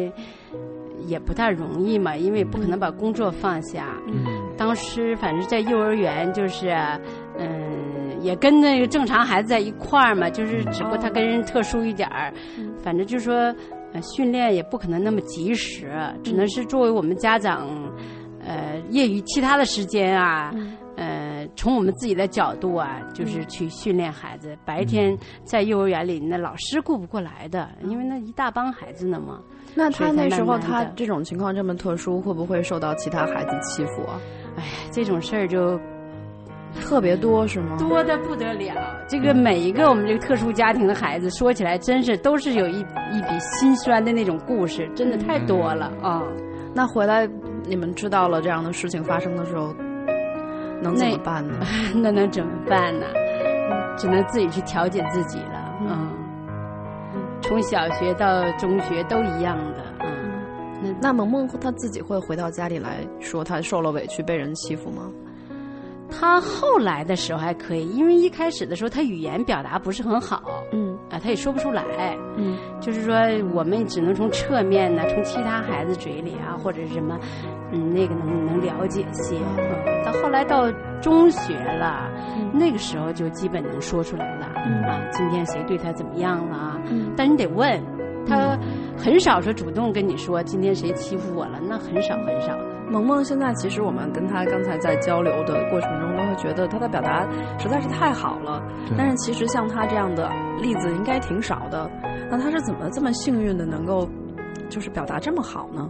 [1.08, 3.88] 也不太容易嘛，因为不可能把工作放下。
[4.08, 4.26] 嗯，
[4.58, 6.76] 当时反正在幼儿园就是，
[7.38, 12.34] 嗯，也跟那个正常孩子在一块儿嘛，就是只不过他跟人特殊一点儿，
[12.86, 13.34] 反正就说
[13.92, 15.92] 呃训练也不可能那么及时，
[16.24, 17.68] 只能是作为我们家长，
[18.40, 20.54] 呃业余其他的时间啊。
[20.98, 24.58] 呃，从我们自己的角度啊，就是去训练孩子。
[24.64, 25.14] 白天
[25.44, 29.42] 在幼儿园里，那老师顾不过来的，因为那一大帮孩子呢嘛。
[29.76, 34.18] 那他那时候他这种情况这么特殊，会不会受到其他孩子欺负啊？
[34.56, 35.78] 哎，这种事儿就
[36.82, 37.78] 特别多是吗？
[37.80, 38.76] 多的不得了。
[39.08, 46.22] 这个每一个我们这个特殊家庭的孩子，说起来真是都是有一一笔心酸的那种故事，真的太多了啊。
[46.74, 47.28] 那回来
[47.64, 49.74] 你们知道了这样的事情发生的时候，
[50.82, 51.66] 能怎么办呢？
[51.96, 53.06] 那 能怎么办呢？
[53.98, 55.78] 只能自己去调节自己了。
[55.82, 56.12] 嗯，
[57.42, 59.86] 从小学到中学都一样的。
[60.02, 60.42] 嗯，
[60.82, 65.10] 那那萌萌她自己会回到家里来说她受了委屈被人欺负吗？
[66.18, 70.42] 他后来的时候还可以，因为一开始的时候他语言表达不是很好，
[70.72, 71.84] 嗯，啊，他也说不出来，
[72.38, 73.16] 嗯，就是说
[73.54, 77.20] 我们只能从侧面呢，从其他孩子嘴里啊，或者是什么，
[77.72, 79.36] 嗯，那个能能了解些。
[79.58, 82.10] 嗯，到后来到中学了，
[82.54, 84.84] 那个时候就基本能说出来了，嗯。
[84.84, 86.80] 啊，今天谁对他怎么样了？
[86.90, 87.82] 嗯，但你得问
[88.28, 88.58] 他，
[88.98, 92.56] 很少说主动跟你说今天谁欺负我了，那很少很少。
[92.88, 95.90] 萌萌现在其实我们跟他刚才在交流的过程
[96.36, 97.28] 会觉得他的表达
[97.58, 98.62] 实在是太好了。
[98.98, 100.30] 但是其实像他这样的
[100.62, 101.90] 例子应该挺少的。
[102.30, 104.08] 那他是怎么这么幸运的能够
[104.70, 105.90] 就是表达这么好呢？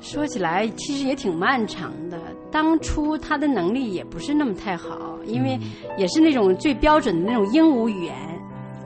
[0.00, 2.18] 说起来其实也挺漫长的。
[2.50, 5.58] 当初他的能力也不是那么太好，因为
[5.96, 8.14] 也是那种最标准的那种鹦鹉语言。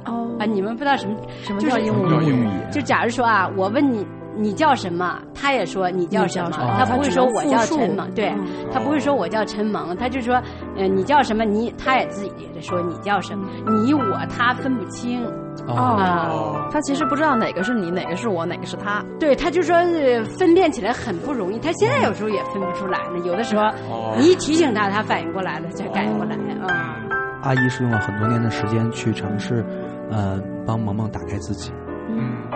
[0.07, 2.47] 哦啊，你们不知道什么什么叫鹦鹉语？
[2.71, 4.07] 就假如说啊，我问你。
[4.37, 5.21] 你叫什么？
[5.35, 8.33] 他也说你叫什么，他不会说我叫陈萌，对
[8.73, 10.35] 他不会说我叫陈萌，他就说，
[10.77, 11.45] 呃，你叫什么？
[11.45, 13.47] 你他也自己也说你叫什么？
[13.83, 15.25] 你我他分不清。
[15.69, 19.05] 哦，他其实不知道哪个是你，哪个是我，哪个是他。
[19.21, 19.75] 对，他就说
[20.37, 21.59] 分辨起来很不容易。
[21.61, 23.25] 他现在有时候也分不出来呢。
[23.25, 23.63] 有的时候
[24.19, 26.35] 你一提醒他，他反应过来了，才改过来
[26.67, 26.97] 啊。
[27.43, 29.65] 阿姨是用了很多年的时间去尝试，
[30.11, 31.73] 呃，帮萌萌打开自己。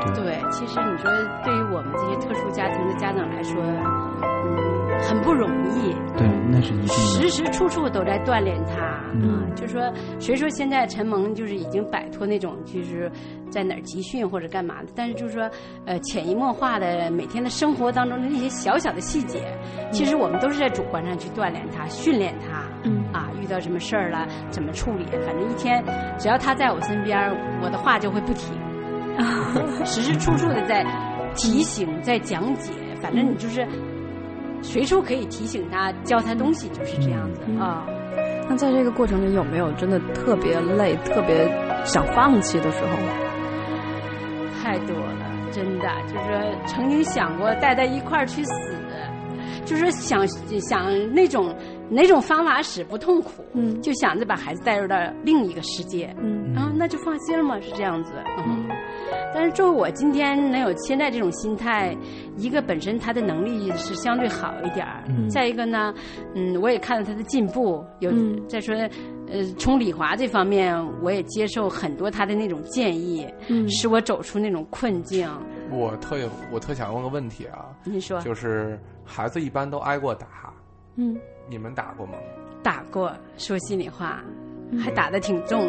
[0.06, 1.10] 嗯，对，其实你说
[1.44, 5.92] 对于我们这些特殊家庭的家长来说，嗯，很不容易。
[6.16, 6.88] 对，那是一定的。
[6.88, 13.10] 时时处处都在锻炼他啊，就说谁说现在陈萌就是已经摆脱那种就是
[13.50, 15.48] 在哪儿集训或者干嘛的，但是就是说
[15.84, 19.44] 呃潜移默化的每天的生活当中的那些小小的细节，
[19.92, 22.62] 其实我们都是在主观上去锻炼他、训练他。
[22.84, 25.04] 嗯啊，遇到什么事儿了怎么处理？
[25.24, 25.84] 反正一天
[26.18, 27.30] 只要他在我身边，
[27.62, 28.56] 我的话就会不停。
[29.84, 30.84] 时时处处的在
[31.34, 33.66] 提醒，在讲解，反正你就是
[34.62, 37.86] 随处可以提醒他，教他东西，就是这样子啊。
[38.48, 41.46] 那在这个过程里，有没有真的特别累、特别
[41.84, 42.88] 想放弃的时候？
[44.62, 48.52] 太多了，真的，就是说曾经想过带他一块儿去死，
[49.64, 51.54] 就是想想那种
[51.90, 58.12] 哪种方法使不痛苦，嗯，就想着把孩子带入到另一个世界，嗯，然后那就放心了嘛，是这样子，
[58.46, 58.67] 嗯。
[59.38, 61.96] 但是，作为我今天能有现在这种心态，
[62.36, 65.94] 一个本身他的能力是相对好一点儿，再一个呢，
[66.34, 67.84] 嗯，我也看到他的进步。
[68.00, 68.10] 有
[68.48, 68.74] 再说，
[69.28, 73.24] 呃，从李华这方面，我也接受很多他的那种建议，
[73.68, 75.30] 使我走出那种困境。
[75.70, 80.52] 我特有，我特想问个问题啊，你说，就是孩子一般都挨过打，
[80.96, 81.16] 嗯，
[81.48, 82.14] 你们打过吗？
[82.60, 84.20] 打过，说心里话，
[84.82, 85.64] 还打的挺重。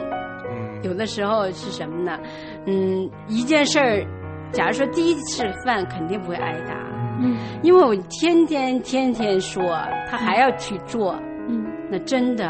[0.52, 2.18] 嗯，有的时候是什么呢？
[2.66, 4.06] 嗯，一件事儿，
[4.52, 6.74] 假如说第一次犯，肯定不会挨打。
[7.22, 9.62] 嗯，因为我天天天天说，
[10.10, 11.16] 他还要去做。
[11.50, 12.48] 嗯，那真的，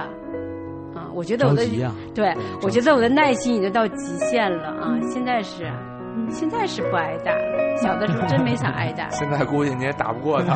[0.93, 4.93] 啊，我觉得我的，啊、对，我觉得我的耐心已经到极限了啊！
[5.09, 5.71] 现在是，
[6.29, 7.59] 现在是不挨打了。
[7.81, 9.09] 小的时候真没想挨打。
[9.15, 10.55] 现在估计你也打不过他。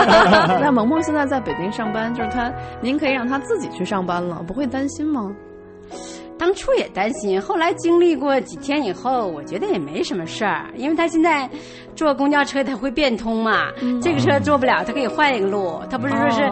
[0.58, 5.30] 那萌萌现在在北京上班，就是他，您可以让他自己去上班了，不会担心吗？
[6.38, 11.48] 当初也担心，后来经历过几天以后，我觉得也没什么事儿，因为他现在
[11.94, 16.42] 坐公交车他会变通嘛，嗯、这个车坐不了，他可以换一个路，他不是说是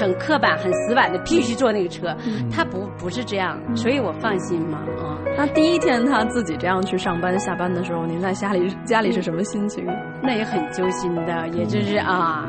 [0.00, 5.18] 很刻板、很死板的必须坐那个车，嗯、他不不是这样，所以我放心嘛啊。
[5.36, 9.84] 那第一天他自己这样去上班下班的时候，您在家里家里是什么心情？
[10.22, 12.48] 那也很揪心的，也就是啊。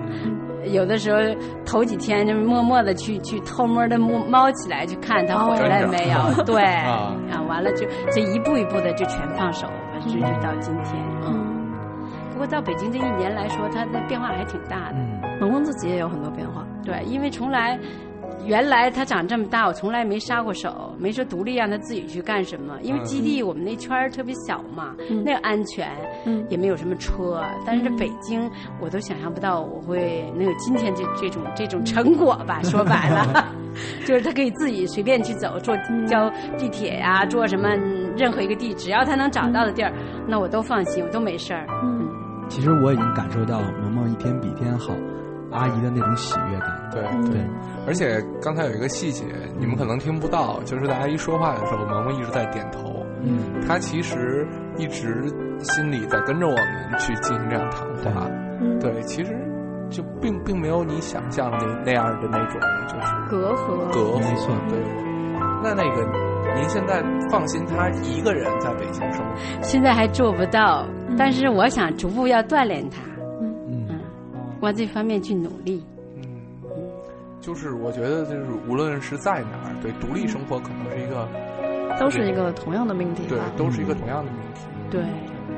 [0.67, 1.17] 有的时候
[1.65, 7.15] 头几天就默默的去去偷摸的摸猫起来去看他回来没有，对 啊，
[7.47, 9.67] 完了就这一步一步的就全放手，
[10.01, 10.95] 直至到今天
[11.25, 11.53] 嗯。
[12.31, 14.97] 不过到北京这一年来说，他的变化还挺大的。
[15.39, 17.79] 萌萌自己也有很多变化，对，因为从来
[18.43, 22.77] 原来他长这么大，我从来没撒过手，没说独立让他自己去干什么。
[22.81, 25.89] 因为基地我们那圈儿特别小嘛，那个安全，
[26.49, 27.43] 也没有什么车。
[27.65, 32.61] 但是这北京，我都想象不到我会能有今天这这种这种成果吧。
[32.63, 33.47] 说白了，
[34.05, 35.75] 就是他可以自己随便去走，坐
[36.07, 37.69] 交地铁呀，坐什么
[38.15, 39.91] 任何一个地，只要他能找到的地儿，
[40.27, 41.65] 那我都放心，我都没事儿。
[41.83, 42.07] 嗯，
[42.47, 44.93] 其实我已经感受到萌萌一天比一天好。
[45.55, 47.01] 阿姨的那种喜悦感，对
[47.31, 47.41] 对，
[47.87, 49.25] 而且刚才有一个细节，
[49.57, 53.03] 你们可能听不到，就是在阿姨说话的时候，萌萌一直在点头。
[53.23, 54.45] 嗯，她其实
[54.77, 55.23] 一直
[55.59, 58.27] 心里在跟着我们去进行这样谈话。
[58.61, 59.33] 嗯，对，其实
[59.89, 64.19] 就并并没有你想象的那样的那种，就是隔阂，隔阂。
[64.19, 64.77] 没错，对。
[65.63, 66.03] 那那个
[66.55, 69.33] 您现在放心他一个人在北京生活？
[69.63, 70.85] 现在还做不到，
[71.17, 72.97] 但是我想逐步要锻炼他，
[74.65, 75.83] 往这方面去努力。
[76.17, 76.23] 嗯
[77.39, 81.27] 就是我觉得，就是无论是在哪儿，对独立生活可能是一个，
[81.99, 83.21] 都是一个同样的命题。
[83.29, 84.61] 对，都是一个同样的命题。
[84.89, 85.03] 对，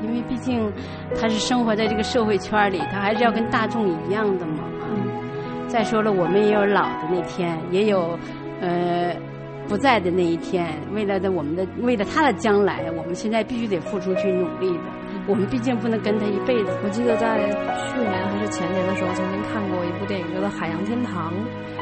[0.03, 0.70] 因为毕竟
[1.16, 4.66] 他是生活在这个社会圈里，他还是要跟大众一样的嘛。
[4.89, 5.70] 嗯。
[5.70, 8.20] 再说了，我们也有老的那天，也有
[8.60, 9.16] 呃
[9.70, 10.68] 不在的那一天。
[10.93, 14.84] 为了的我们的，为了他的将来，我们现在必须得付出去努力的。
[15.28, 16.72] 我们毕竟不能跟他一辈子。
[16.84, 21.32] 我记得在去年还是前年的时候，曾经看过一部电影，叫做《海洋天堂》。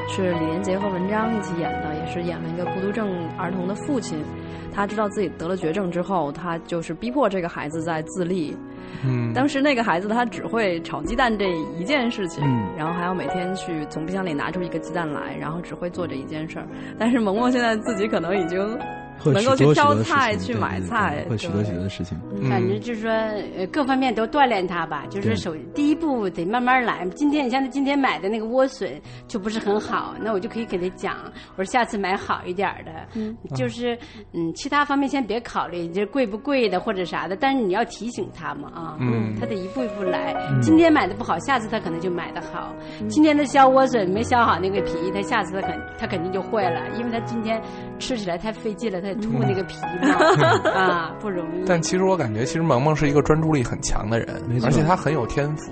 [0.08, 4.24] 是李连杰和文章一起演的，也是演了一个孤独症儿童的父亲。
[4.72, 8.56] 他知道自己得了绝症之后，他就是逼迫这个孩子在自立。
[9.04, 12.43] 嗯，当时那个孩子他只会炒鸡蛋这一件事情，
[12.78, 16.68] 然后还要每天去从冰箱里拿出一个鸡蛋来，然后只会做这一件事儿。
[17.00, 18.78] 但是萌萌现在自己可能已经。
[19.24, 22.18] 能够去挑菜、去买菜，会许多许多的事情。
[22.49, 23.11] 反正就是说，
[23.57, 25.05] 呃，各方面都锻炼他吧。
[25.09, 27.05] 就是首第一步得慢慢来。
[27.16, 28.89] 今天你像他今天买的那个莴笋
[29.28, 31.16] 就不是很好，那我就可以给他讲，
[31.55, 32.91] 我说下次买好一点的。
[33.13, 33.97] 嗯，就是
[34.34, 37.36] 嗯，其他方面先别考虑，这贵不贵的或者啥的。
[37.36, 40.36] 但是你要提醒他嘛啊，嗯，他得一步一步来。
[40.61, 42.74] 今天买的不好，下次他可能就买的好。
[43.07, 47.61] 今天的削莴笋没削好那个皮，他下次他肯他肯定就坏了，因为他今天
[47.99, 49.01] 吃起来太费劲了。
[49.06, 51.64] 在吐那个皮嘛 啊，不容易。
[51.68, 55.72] 但其实我感觉，其实萌萌是一个专注力很强的人，而且他很有天赋。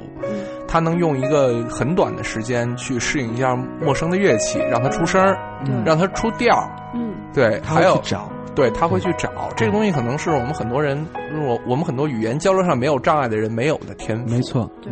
[0.67, 5.37] 他能用一个很短的时间去适应一下陌生的乐器，让他出声儿，
[5.85, 6.55] 让他出调
[6.95, 11.05] 嗯，对，还有找，对他会去找这个东西，可能是我们很多人，
[11.45, 14.33] 我我们很多语言交流上没有障碍的人没有的天赋。
[14.33, 14.91] 没错，对。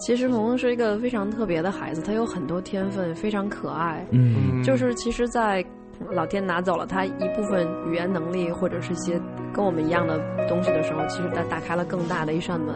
[0.00, 4.04] 其实萌萌是一个非常特别的孩子，他有很多天分，非常可爱。
[4.10, 5.64] 嗯，就是其实，在。
[6.10, 9.20] 老天拿走了他一部分语言能力，或者是一些
[9.52, 12.74] 跟我们一样的东西的时候，其实他打开了更大的一扇门，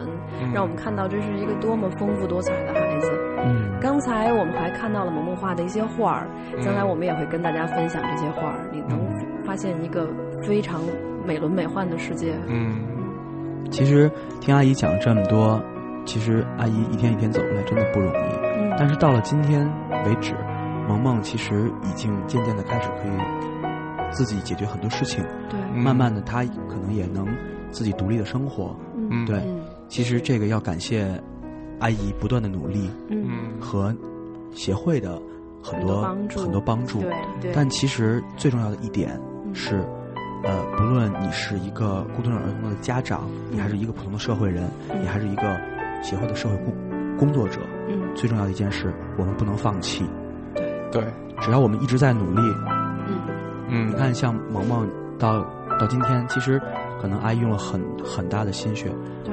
[0.53, 3.11] 让我们看到这是一个多么丰富多彩的孩子。
[3.39, 6.27] 嗯，刚才我们还看到了萌萌画的一些画儿，
[6.61, 8.99] 将来我们也会跟大家分享这些画儿，你能
[9.45, 10.07] 发现一个
[10.41, 10.81] 非常
[11.25, 12.33] 美轮美奂的世界。
[12.47, 12.79] 嗯，
[13.69, 14.09] 其实
[14.41, 15.61] 听阿姨讲这么多，
[16.05, 18.33] 其实阿姨一天一天走过来真的不容易。
[18.57, 19.67] 嗯，但是到了今天
[20.05, 20.33] 为止。
[20.87, 27.27] 萌萌其实已经渐渐的开始可以自己解决很多事情，对，慢慢的她可能也能
[27.71, 29.43] 自己独立的生活，嗯，对，
[29.89, 31.21] 其实这个要感谢
[31.79, 33.93] 阿姨不断的努力，嗯，和
[34.51, 35.21] 协会的
[35.61, 36.01] 很多
[36.35, 37.11] 很多帮助，对
[37.41, 39.19] 对，但其实最重要的一点
[39.53, 39.85] 是，
[40.43, 44.69] 呃，不论你是一个孤独症儿童的家长，你还是一个普通的社会人，
[45.01, 45.59] 你还是一个
[46.01, 46.73] 协会的社会工
[47.17, 47.59] 工作者，
[47.89, 50.05] 嗯，最重要的一件事，我们不能放弃。
[50.91, 51.03] 对，
[51.41, 52.41] 只要我们一直在努力，
[53.07, 53.19] 嗯
[53.69, 55.41] 嗯，你看，像萌萌到
[55.79, 56.61] 到今天，其实
[57.01, 58.89] 可能阿姨用了很很大的心血，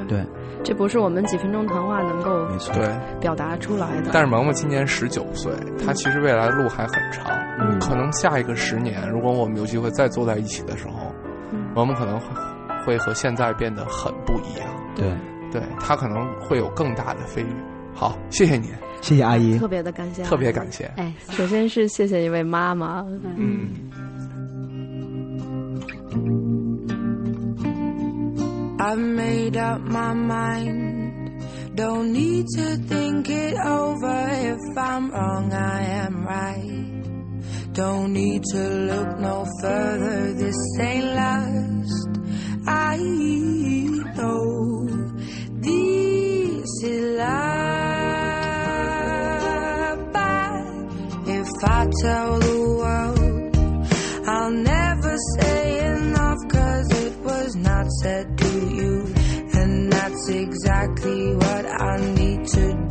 [0.08, 0.24] 对，
[0.62, 2.88] 这不是我们几分钟谈话能够没错对
[3.20, 4.10] 表达出来的。
[4.12, 5.52] 但是萌萌今年十九岁，
[5.84, 7.26] 她其实未来的路还很长，
[7.60, 11.12] 嗯，可能下一个十年，如果我们有机会再坐在一起的时候，
[11.74, 12.26] 萌萌可能会
[12.84, 15.10] 会和现在变得很不一样，对，
[15.52, 17.48] 对，她可能会有更大的飞跃。
[17.94, 18.70] 好，谢谢您。
[19.04, 20.90] 谢谢阿姨，特别的感谢，特别感谢。
[20.96, 23.04] 哎，首先是谢谢一位妈妈。
[23.36, 23.68] 嗯。
[28.78, 31.32] I've made up my mind.
[31.76, 34.28] Don't need to think it over.
[34.30, 37.04] If I'm wrong, I am right.
[37.74, 40.32] Don't need to look no further.
[40.32, 42.08] This ain't last.
[42.66, 42.96] I
[44.16, 44.86] know
[45.60, 47.73] this is life.
[51.66, 53.56] I tell the world,
[54.28, 59.14] I'll never say enough, cause it was not said to you.
[59.54, 62.83] And that's exactly what I need to do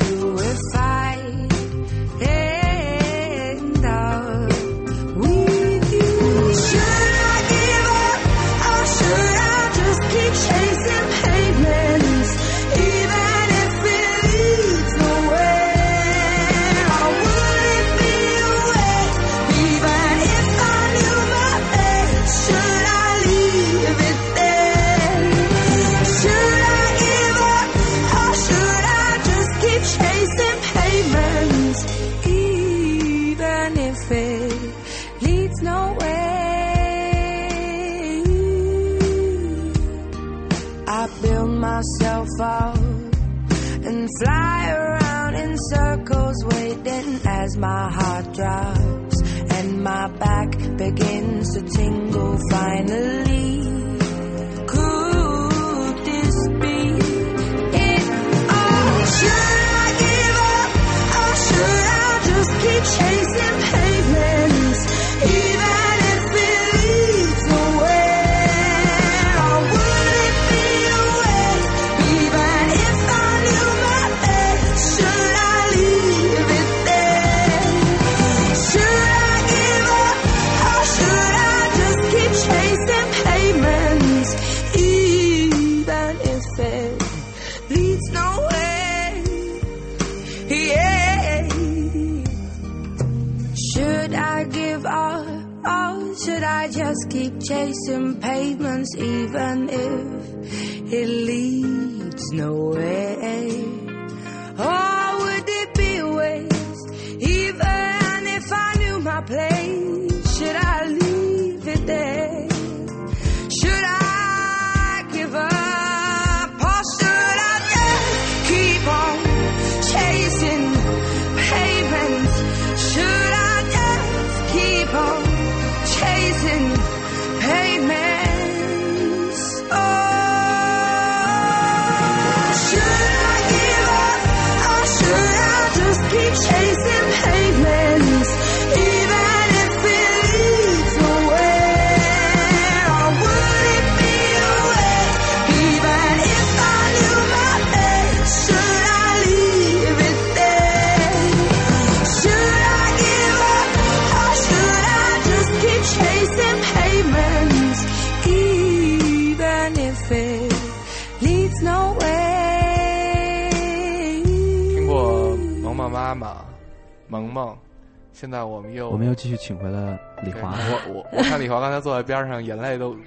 [42.44, 49.22] and fly around in circles, waiting as my heart drops.
[49.52, 53.83] And my back begins to tingle finally.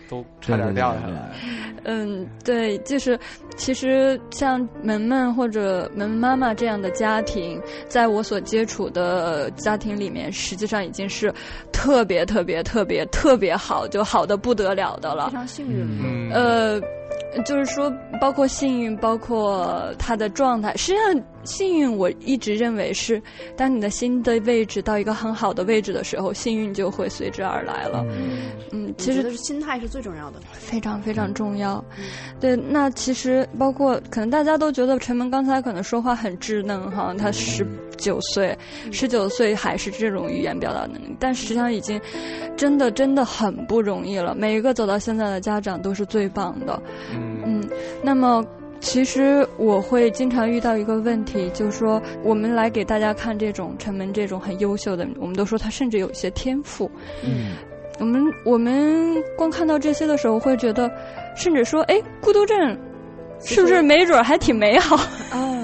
[0.08, 1.30] 都都差点掉下来。
[1.84, 3.18] 嗯，对，就是
[3.56, 11.32] 其实像门门或者萌萌妈妈这样的家庭，在我所接触的家庭里面，实际上已经是
[11.72, 15.32] 特别特别特别特别好，就好的不得了的了非。
[15.32, 15.86] 常幸运。
[16.02, 16.80] 嗯，呃，
[17.44, 20.74] 就是说，包括幸运，包括他的状态。
[20.76, 23.22] 实际上，幸运我一直认为是，
[23.56, 28.04] 当你的心的位置到一个很好的位置的时候，幸运就会随之而来了。
[28.72, 30.40] 嗯，其实心态是最重要的。
[30.52, 31.84] 非常非常重要。
[32.40, 37.66] 对，那其实包括可能大家都觉得陈萌刚才可能说话很稚嫩哈，他十
[37.96, 38.56] 九岁，
[38.90, 42.00] 十九岁还是这种语言表达能力，但实际上已经
[42.56, 44.34] 真的真的很不容易了。
[44.34, 46.80] 每一个走到现在的家长都是最棒的。
[47.12, 47.70] 嗯嗯，
[48.02, 48.44] 那么。
[48.78, 56.88] 其实我会经常遇到一个问题，就是说我们来给大家看这种陈门这种很优秀的，我们都说他甚至有一些天赋。
[57.24, 57.56] 嗯，
[57.98, 60.92] 我们我们光看到这些的时候，会觉得，
[61.34, 62.78] 甚至说，哎，孤独症
[63.40, 64.94] 是不是没准儿还挺美好？
[65.32, 65.55] 嗯，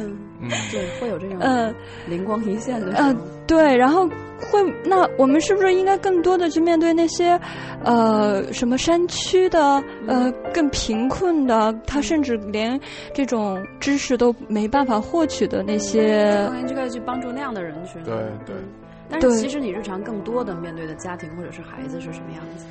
[0.43, 1.75] 嗯，对，会有这种嗯
[2.09, 3.09] 灵光一现的时候。
[3.09, 3.17] 呃，
[3.47, 4.07] 对，然后
[4.51, 7.39] 会，那我们是不是应该更多的去面对那些，
[7.85, 12.79] 呃，什么山区的，呃，更贫困的，他甚至连
[13.15, 18.03] 这种知识都没办法获取的那些当然就该去帮助那样的人群。
[18.03, 18.15] 对
[18.45, 18.69] 对嗯。
[19.09, 22.65] 但是其实你日常更多的面对的家庭或者是孩子是什么样子？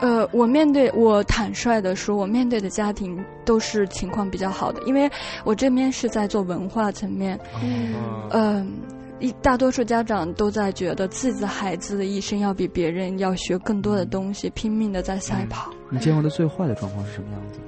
[0.00, 5.10] 呃，我面对我坦率的说，我面对的家庭都是情况比较好的，因为
[5.44, 7.94] 我这边是在做文化层面，嗯
[8.30, 8.72] 嗯、
[9.18, 15.70] 一大多数家长都在觉得自己的孩子的一生要比别人要学更多的东西，拼命的在赛跑。
[15.90, 17.58] 你见过的最坏的状况是什么样子？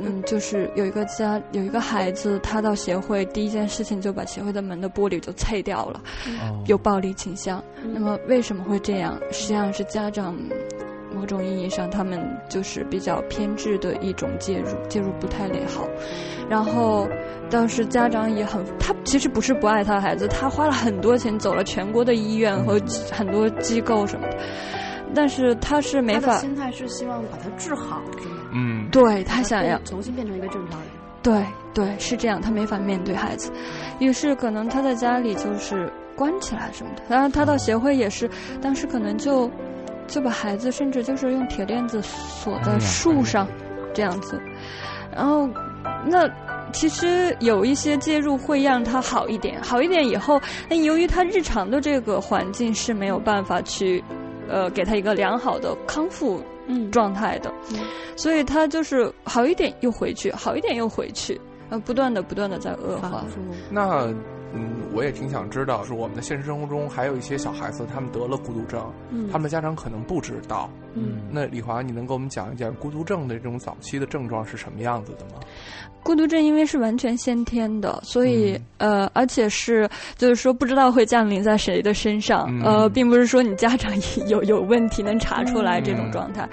[0.00, 6.00] 嗯，就是有一个家有一个孩子，他到协会第一件事情就把协会的门的玻璃就碎掉了，
[6.40, 7.60] 哦有暴力倾向。
[7.82, 9.18] 那么为什么会这样？
[9.32, 10.38] 实际上是家长
[11.18, 15.84] 某种意义上他们就是比较偏执的一种介入，介入不太良好。
[16.48, 17.08] 然后
[17.50, 24.38] 当时家长也很，他其实不是不爱他的孩子，他花了很多钱走了全国的医院和很多机构什么的，
[25.12, 28.36] 但是他是没法，心态是希望把他治好，是吗？
[28.54, 30.88] 嗯，对他想要重新变成一个正常人。
[31.20, 31.44] 对
[31.74, 33.50] 对，是这样，他没法面对孩子，
[33.98, 37.02] 于是可能他在家里就是关起来什么的。
[37.08, 38.30] 当然后他到协会也是，
[38.62, 39.50] 当时可能就
[40.08, 43.46] 就把孩子甚至就是用铁链子锁在树上，
[43.94, 44.40] 这样子。
[45.14, 45.48] 然后
[46.04, 46.28] 那
[46.72, 54.02] 其实有一些介入会让他好一点，好一点以后，那由于他日常的这个环境是没有办法去
[54.48, 57.52] 呃给他一个良好的康复嗯状态的，
[58.16, 61.40] 所以他就是好一点又回去，好一点又回去，
[61.70, 63.24] 呃，不断的不断的在恶化。
[63.70, 64.06] 那
[64.54, 68.80] 嗯，我也挺想知道，是我们的现实生活中还有一些小孩子，他们得了孤独症，
[69.10, 70.70] 嗯他们的家长可能不知道。
[70.94, 75.40] 嗯，那李华，你能给我们讲一讲孤独症的这种早期的症状是什么样子的吗？
[76.02, 83.92] 孤独症因为是完全先天的，所以、呃，而且是就是说不知道会降临在谁的身上，嗯呃，并不是说你家长
[84.28, 86.48] 有有问题能查出来这种状态。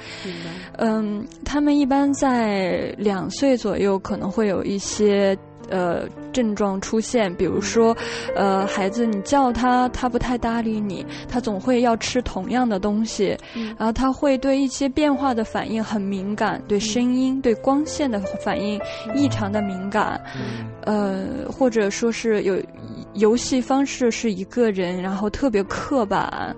[0.78, 5.36] 嗯，他们一般在两岁左右可能会有一些
[5.70, 7.96] 呃症状出现，比如说，
[8.36, 13.38] 呃，孩子你叫他，他不太搭理你，他总会要吃同样的东西，
[13.78, 18.80] 然后他会对一些变化的反应很敏感，对声音、对光线的反应
[19.16, 20.22] 异常的敏感，
[20.84, 22.62] 呃，或者说是有
[23.14, 26.56] 游戏方式是一个人，然后特别刻板，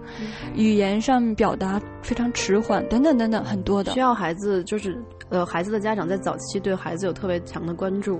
[0.56, 3.94] 语言上表达非常迟缓，等等等等，很多的。
[3.94, 4.00] 需。
[4.00, 4.98] 要孩子就是
[5.30, 8.20] 呃，孩子的家长在早期对孩子有特别强的关注，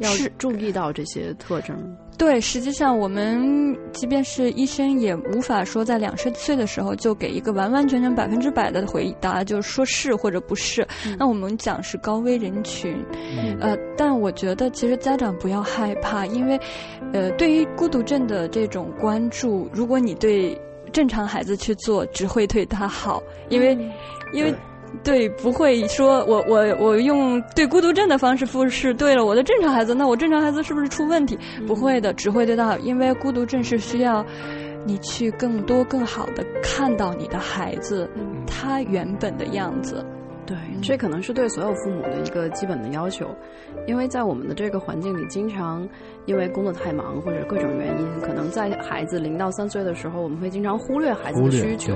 [0.00, 1.76] 要是注意到这些特征。
[2.16, 10.84] 对，实际上我们即便是医生，也无法说在两岁岁的时候就给一个完完全全百分之百的回答，就是说是或者不是。
[11.16, 12.92] 那我们讲是高危人群，
[13.60, 16.58] 呃，但我觉得其实家长不要害怕，因为，
[17.12, 20.60] 呃，对于孤独症的这种关注，如果你对
[20.92, 23.78] 正常孩子去做，只会对他好，因为，
[24.32, 24.52] 因为。
[25.04, 31.38] 对，不会说我我我用对孤独症的方式复试对了我的正常孩子，那我正常孩子是不是出问题？
[31.66, 34.24] 不会的，只会对他好，因为孤独症是需要
[34.84, 38.08] 你去更多更好的看到你的孩子
[38.46, 40.04] 他原本的样子。
[40.46, 43.28] 对，这可能是对所有父母的一个基本的要求，
[43.86, 45.86] 因为在我们的这个环境里，经常
[46.28, 51.94] 因为工作太忙或者各种原因，可能在孩子零到三岁的时候，我们会经常忽略孩子的需求。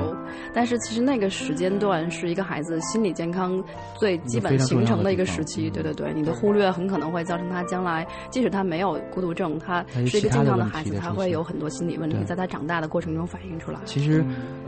[0.54, 3.62] 但是其实那个时间段是一个孩子心理健康
[3.98, 5.68] 最基本形成的一个时期。
[5.68, 13.78] 对对对，你的忽略很可能会造成他将来，即使他没有孤独症，他是一个健康的孩子，他会有很多心理问题在他长大的过程中反映出来。
[13.84, 14.24] 其实，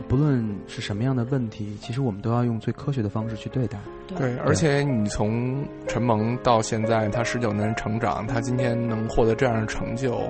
[0.07, 3.79] 不论是什么样的问题，其实我们都要用最科学的方式去对待。
[4.15, 10.21] 对，而且你从陈萌到现在，他十九年成长，他今天能获得这样的成就，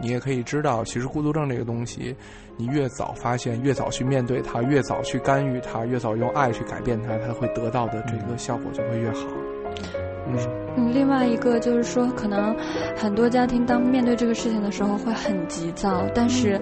[0.00, 2.14] 你也可以知道，其实孤独症这个东西，
[2.56, 9.26] 你越早发现，越早去面对它，越早去干预它，越早用爱去改变它，它会得到的这个效果就会越好。
[10.28, 10.36] 嗯，
[10.76, 12.56] 嗯，另外一个就是说，可能
[12.96, 16.60] 很多家庭当面对这个事情的时候会很急躁，但是，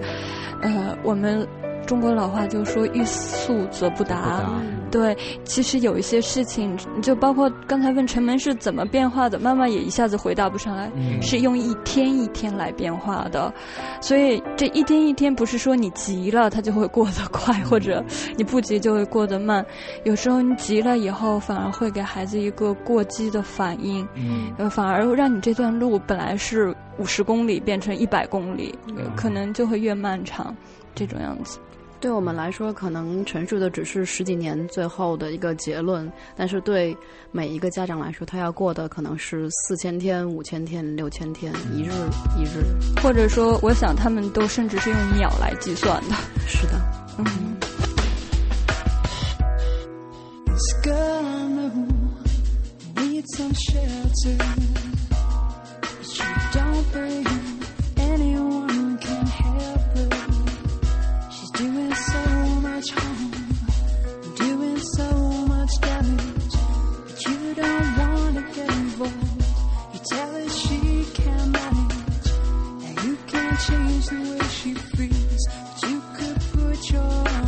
[0.61, 1.47] 呃，我们。
[1.85, 4.43] 中国老话就说“欲速则不达”，
[4.91, 13.53] 对，其实有一些事情，就包括刚才问陈门是怎么变化的，妈妈也一下子回答不上来，嗯、是用一天一天来变化的，
[14.01, 18.03] 所以这一天一天不是说你急了它就会过得快，或者
[18.35, 19.65] 你不急就会过得慢，
[20.03, 28.73] 有时候你急了以后反而会给孩子一个过激的反应，嗯，呃，反而让你这段路本来是五十公里变成一百公里，
[29.15, 30.55] 可能就会越漫长，
[30.95, 31.59] 这种样子。
[31.99, 36.95] 对我们来说，可能陈述的只是十几年最后的一个结论，但是对
[37.31, 41.91] 每一个家长来说，他要过的可能是四千天、五千天、六千天，一日
[42.37, 42.63] 一日，
[43.01, 46.15] 或者说，我想他们都甚至是用秒来计算的。
[46.47, 46.79] 是的，
[47.17, 47.25] 嗯。
[62.85, 63.31] Much harm,
[64.35, 65.09] doing so
[65.47, 66.55] much damage.
[67.05, 69.43] But you don't wanna get involved.
[69.93, 72.29] You tell her she can't manage,
[72.85, 75.47] and you can't change the way she feels.
[75.47, 77.44] But you could put your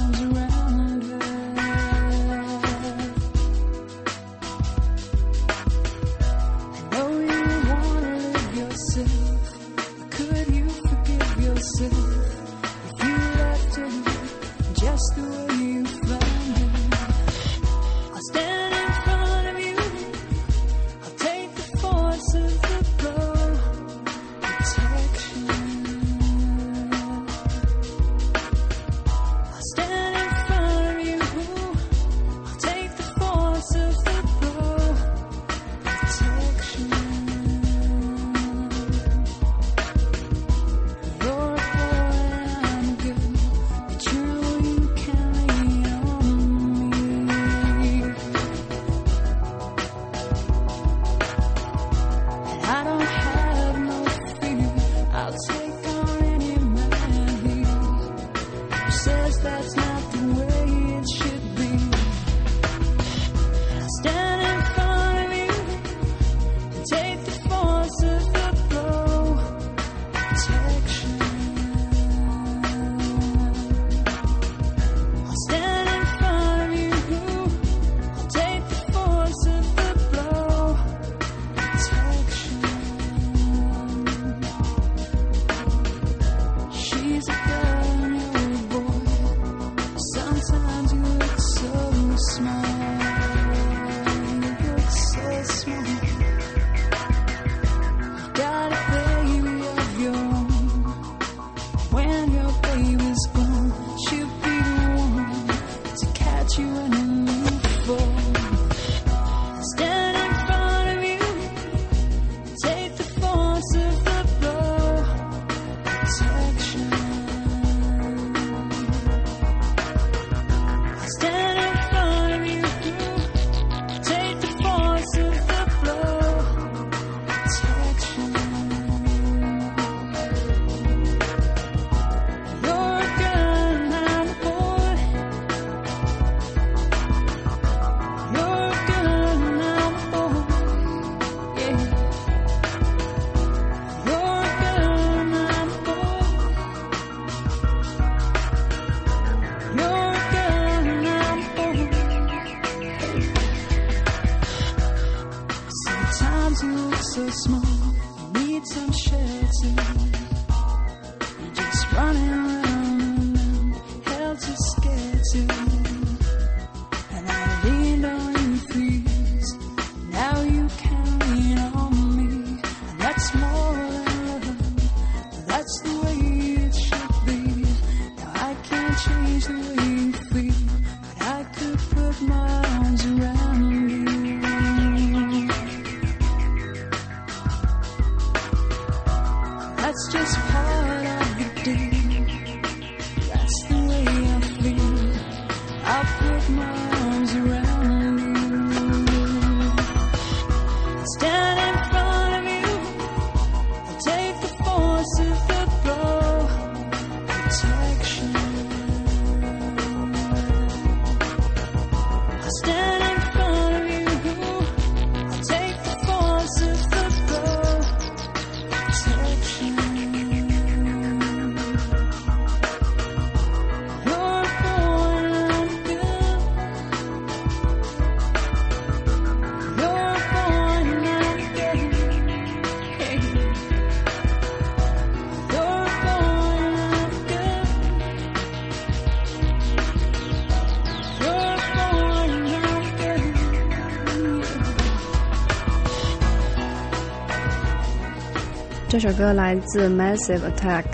[248.99, 250.85] 这首歌来自 Massive Attack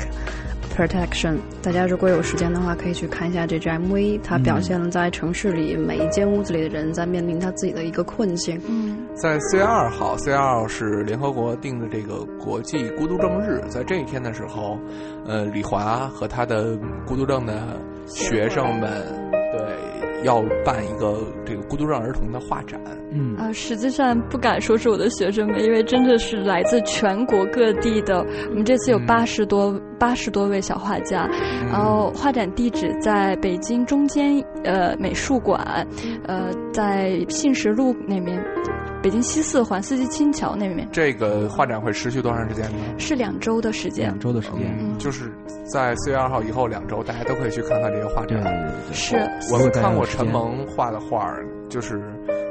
[0.75, 1.37] Protection。
[1.61, 4.19] 大家如果有时间的话，可以去看一下这支 MV。
[4.21, 8.59] 它表现了在城市里每一间屋子里的人在面临他自己的一个困境。
[8.67, 13.61] 嗯，在四月二号，四月二号是联合国定的这个国际孤独症日。
[13.69, 14.77] 在这一天的时候，
[15.25, 16.77] 呃，李华和他的
[17.07, 19.01] 孤独症的学生们，
[20.23, 22.79] 要办一个这个孤独症儿童的画展。
[23.11, 28.25] 嗯啊，实际上不敢说是我的学生们，因为真的是来自全国各地的。
[28.49, 31.27] 我们这次有八十多八十多位小画家，
[31.71, 35.85] 然后画展地址在北京中间呃美术馆，
[36.25, 38.35] 呃在信实路那边，
[39.03, 40.87] 北京西四环四季青桥那边。
[40.89, 42.77] 这个画展会持续多长时间呢？
[42.97, 44.05] 是两周的时间。
[44.05, 45.29] 两周的时间，嗯，就是
[45.65, 48.27] 在四月二号以后两周，大家都可以去看看这个画展。
[48.27, 52.01] 对对对对是我们看过陈萌画的画儿，就是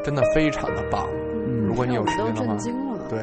[0.04, 1.08] 真的非常的棒。
[1.46, 3.06] 嗯如果你有时间的话震，惊了。
[3.08, 3.18] 对，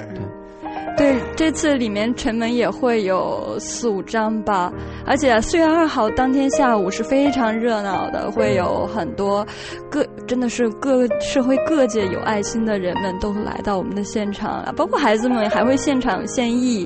[0.99, 4.69] 对，这次里面城门也会有四五张吧，
[5.05, 9.47] 而且四月二号当天下午是非常热闹的，会有很多
[9.89, 16.85] 各真的是各社会各界有爱心的人们都来到我们的现场啊，包括孩子们还会现场献艺，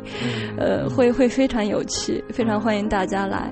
[0.60, 3.52] 呃，会会非常有趣，非常欢迎大家来。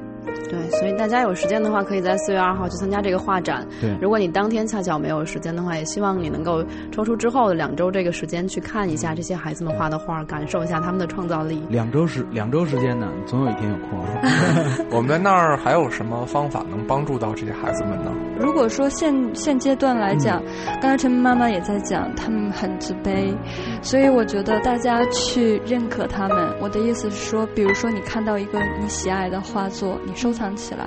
[0.51, 3.65] 对，所以大家有时间的话，可以在四月二号去参加这个画展。
[3.79, 11.63] 对如果你当天恰巧没有时间的话，也希望你能够抽出之后的两周这个时间去看一下这些孩子们画的画，感受一下他们的创造力。
[11.69, 13.99] 两周时两周时间呢，总有一天有空。
[14.91, 18.11] 我们在那儿还有什么方法能帮助到这些孩子们呢？
[18.39, 20.41] 如果说现现阶段来讲，
[20.81, 23.33] 刚才陈妈妈也在讲，他们很自卑，
[23.81, 26.51] 所以我觉得大家去认可他们。
[26.59, 30.85] 我的意思是说，比如说你看到一个你喜爱的画作，你收藏起来，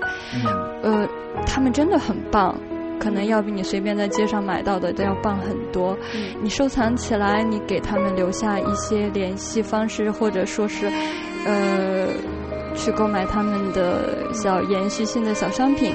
[0.82, 1.06] 呃，
[1.46, 2.54] 他们真的很棒。
[2.96, 5.98] 可能要比你随便在街上买到的都要棒很多。
[6.40, 10.86] 你收藏起来，你给他们留下一些联系方式，或者说是，
[11.44, 12.06] 呃，
[12.76, 15.92] 去购买他们的小延续性的小商品。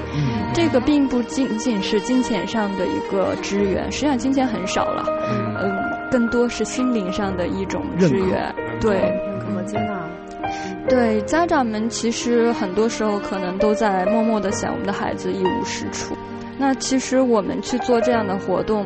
[0.53, 5.05] 这个并不仅仅是金钱上的一个支援，实际上金钱很少了，
[5.57, 5.79] 嗯，
[6.11, 8.53] 更多是心灵上的一种支援。
[8.81, 9.09] 对，
[9.69, 10.09] 接纳。
[10.87, 16.15] 对，家长们其实很多时候可能都在默默的想，我们的孩子一无是处。
[16.57, 18.85] 那其实我们去做这样的活动，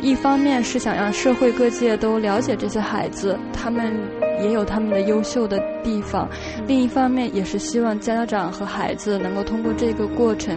[0.00, 3.92] 一方面是想让社会各界都了解这些孩子，他们
[4.40, 6.26] 也有他们的优秀的地方；
[6.66, 10.56] 另一方面也是希望家长和孩子能够通过这个过程，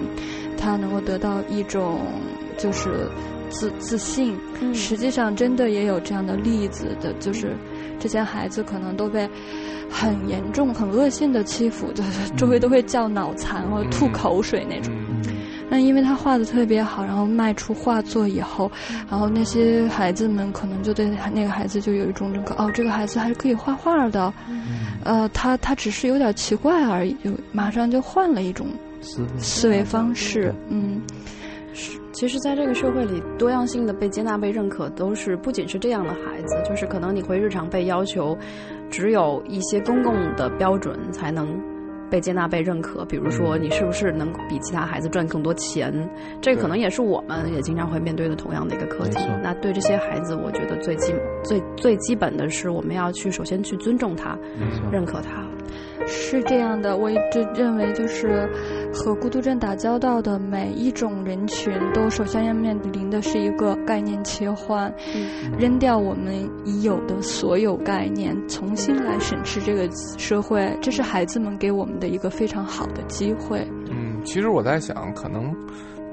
[0.58, 2.00] 他能够得到一种
[2.58, 3.10] 就是
[3.50, 4.38] 自自信。
[4.74, 7.58] 实际上，真的也有这样的例子的，就是
[8.00, 9.30] 这些孩子可能都被
[9.90, 14.94] 很严重、很恶性的欺负， 就是周围都会叫脑残或者吐口水那种。
[15.70, 18.72] 那因为他画的特别好，然后卖出画作以后，
[19.10, 24.32] 然后那些孩子们可能就对那个孩子就有一种认可，哦，这个孩子还是可以画画的，
[25.04, 28.68] 呃，他他只是有点奇怪而已，就马上就换了一种
[29.02, 31.02] 思思维方式，嗯。
[32.12, 38.38] 其实，在这个社会里，多样性的被接纳、被认可，都是不仅是这样的孩子，就是可能你会日常被要求，
[38.94, 41.60] 只有一些公共的标准才能
[42.12, 43.04] 被接纳、被认可。
[43.06, 45.92] 比如说，你是不是能比其他孩子赚更多钱？
[46.40, 49.18] 这可能也是我们也经常会面对的同样的一个课题。
[49.42, 51.12] 那对这些孩子，我觉得最基
[51.44, 54.38] 最最基本的是，我们要去首先去尊重他，
[54.92, 55.44] 认可他。
[56.08, 58.48] 是这样的，我一直认为就是
[58.94, 64.94] 和孤独症打交道的每一种人群，都首先要面临的是一个概念切换，
[65.58, 66.34] 扔掉我们
[66.66, 70.72] 已有的所有概念，重新来审视这个社会。
[70.82, 73.66] 这是孩子们给我们的一个非常好的机会。
[73.90, 75.54] 嗯，其实我在想，可能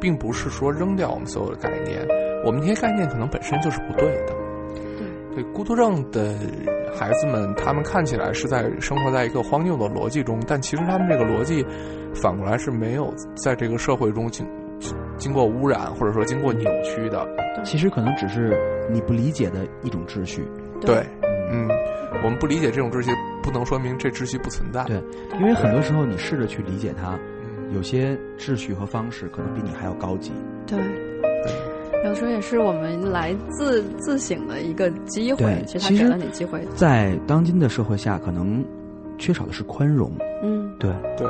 [0.00, 2.06] 并不是说扔掉我们所有的概念，
[2.44, 4.34] 我们这些概念可能本身就是不对的。
[5.34, 6.34] 对，对，孤独症的。
[6.92, 11.64] 孩子们，他们看起来是在生活在一个荒谬的逻辑中，但其实他们这个逻辑
[12.14, 14.46] 反过来是没有在这个社会中经
[15.16, 17.26] 经过污染或者说经过扭曲的。
[17.64, 18.56] 其实可能只是
[18.90, 20.42] 你不理解的一种秩序。
[20.80, 21.04] 对，
[21.50, 21.68] 嗯，
[22.24, 23.10] 我们不理解这种秩序，
[23.42, 24.82] 不能说明这秩序不存在。
[24.84, 24.96] 对，
[25.38, 27.18] 因为很多时候你试着去理解它，
[27.74, 30.32] 有些秩序和方式可能比你还要高级。
[30.66, 30.78] 对。
[32.02, 36.66] 有时候也是我们来自自省的一个机会，其实他给了你机会。
[36.74, 38.64] 在当今的社会下，可能
[39.18, 40.10] 缺少的是宽容。
[40.42, 41.26] 嗯，对对。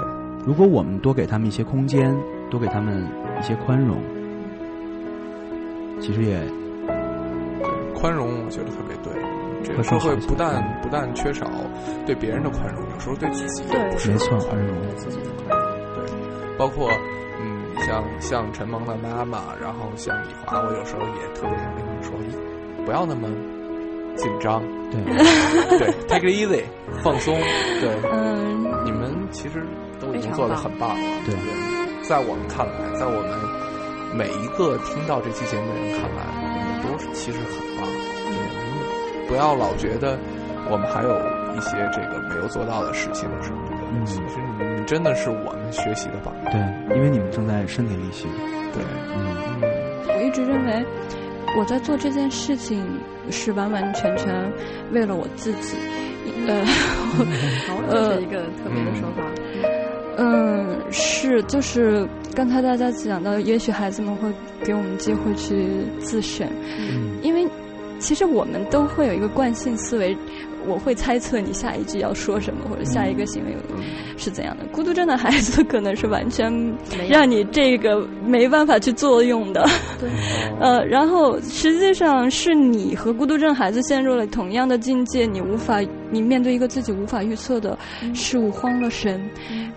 [0.47, 2.17] 如果我们多给他们一些空间，
[2.51, 3.05] 多给他们
[3.41, 3.99] 一些宽容，
[6.01, 6.41] 其实也
[7.95, 9.13] 宽容，我觉得特别对。
[9.65, 11.51] 这个社会不但不但缺少
[12.07, 14.77] 对别人的宽容，有时候对自己也不是很宽容。
[14.97, 16.89] 自己的宽容，对，包括。
[17.87, 22.13] 像像陈萌的妈妈，然后像李华，我有时候也特别想跟他们说，
[22.85, 23.29] 不要那么
[24.17, 25.01] 紧张，对。
[25.79, 26.63] 对，take it easy，
[27.03, 27.35] 放松，
[27.81, 29.65] 对，嗯，你们其实
[30.01, 31.35] 都已经做的很棒了，对，
[32.03, 37.47] 在我们看来，在我们每一个听到这期节目的人看来，我们都是其实很
[37.77, 37.87] 棒，
[38.27, 40.19] 对，不要老觉得
[40.69, 41.11] 我们还有
[41.57, 46.97] 一些这个没有做到的事情什么的，其实你们真的是我们学习的榜样，对。
[46.97, 48.29] 因为你们正在身体力行，
[48.73, 48.83] 对，
[49.15, 49.37] 嗯，
[50.09, 50.85] 我一直认为
[51.57, 52.85] 我在做这件事情
[53.31, 54.53] 是完完全全
[54.93, 55.77] 为了我自己，
[56.47, 56.65] 呃，
[57.91, 59.23] 这是一个特别的说法，
[60.17, 64.29] 嗯，是，就是刚才大家讲到，也许孩子们会
[64.65, 66.49] 给我们机会去自审，
[67.23, 67.47] 因为
[67.99, 70.17] 其实我们都会有一个惯性思维。
[70.67, 73.57] 我会猜测你下一句要说什么，或者下一个行为
[74.17, 74.65] 是怎样的。
[74.73, 76.53] 孤独症的孩子可能是完全
[77.09, 79.67] 让你这个没办法去作用的。
[79.99, 80.11] 对。
[80.61, 85.81] 呃，然后实际上是你和孤独症孩子陷入了同样的境界，你无法，
[86.11, 87.77] 你面对一个自己无法预测的
[88.15, 89.21] 事物慌了神，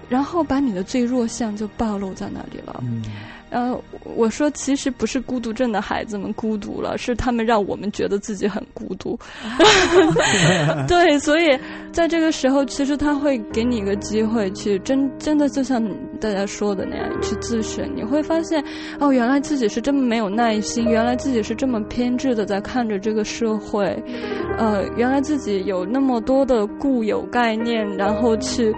[0.09, 2.83] 然后把你的最弱项就暴露在那里了。
[3.53, 3.79] 呃，
[4.15, 9.17] 我说其实不是孤独症的孩子们孤独了，是他们让我们觉得自己很孤独。
[10.89, 11.57] 对，所以
[11.91, 15.79] 在这个时候，其实他会给你一个机会去真真的就像
[16.19, 17.87] 大家说的那样去自省。
[17.95, 18.63] 你会发现，
[18.99, 23.85] 哦，原来自己是这么没有耐心，原来自己是这么偏执的在看着这个社会，
[24.57, 28.73] 呃，原来自己有那么多的固有概念，然后去。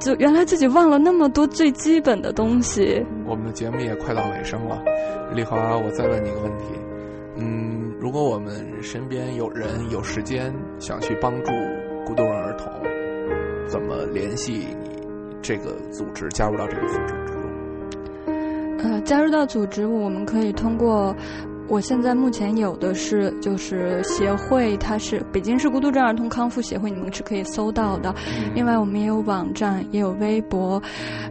[0.00, 3.04] 就原来自己忘了那么多最基本的东西。
[3.26, 4.82] 我们的节目也快到尾声了，
[5.34, 6.64] 丽华，我再问你一个问题，
[7.36, 11.52] 嗯，如果我们身边有人有时间想去帮助
[12.06, 12.72] 孤独儿童，
[13.68, 14.88] 怎么联系你
[15.42, 17.40] 这个组织，加入到这个组织之中？
[18.78, 21.14] 呃，加入到组织，我们可以通过。
[21.70, 28.12] 我现在目前有的是，就是协会，它是北京市孤独症儿童康复协会，你们是可以搜到的。
[28.56, 30.82] 另外，我们也有网站，也有微博。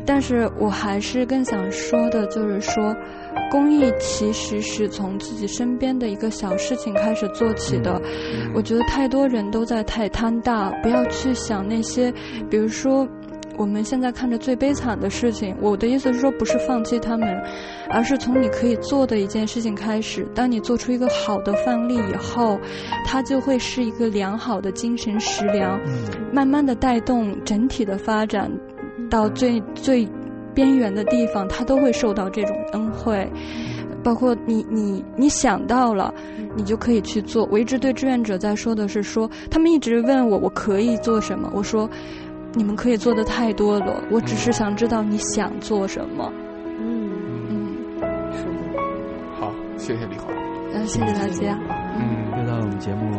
[0.05, 2.95] 但是我还是更想说的，就是说，
[3.51, 8.01] 公益其实是从自己身边的一个小事情开始做起的。
[8.55, 12.13] 我觉得太多人都在太贪大，不要去想那些，
[12.49, 13.05] 比如说。
[13.59, 17.27] 我们现在看着最悲惨的事情，我的意思是说，不是放弃他们，
[17.89, 20.25] 而是从你可以做的一件事情开始。
[20.33, 22.57] 当你做出一个好的范例以后，
[23.05, 25.77] 它就会是一个良好的精神食粮，
[26.31, 28.49] 慢慢的带动整体的发展，
[29.09, 30.07] 到最最
[30.53, 33.29] 边缘的地方，它都会受到这种恩惠。
[34.01, 36.13] 包括你你你想到了，
[36.55, 37.45] 你就可以去做。
[37.51, 41.89] 我一直对志愿者在说的是说，他们一直问我我可以做什么，我说。
[42.53, 46.31] 你们可以做的太多了，我只是想知道你想做什么。
[46.79, 47.11] 嗯
[47.49, 47.77] 嗯，
[48.33, 48.81] 是的。
[49.39, 50.31] 好，谢谢李华。
[50.73, 51.57] 嗯，谢谢大家。
[51.95, 53.17] 嗯，又到了我们节目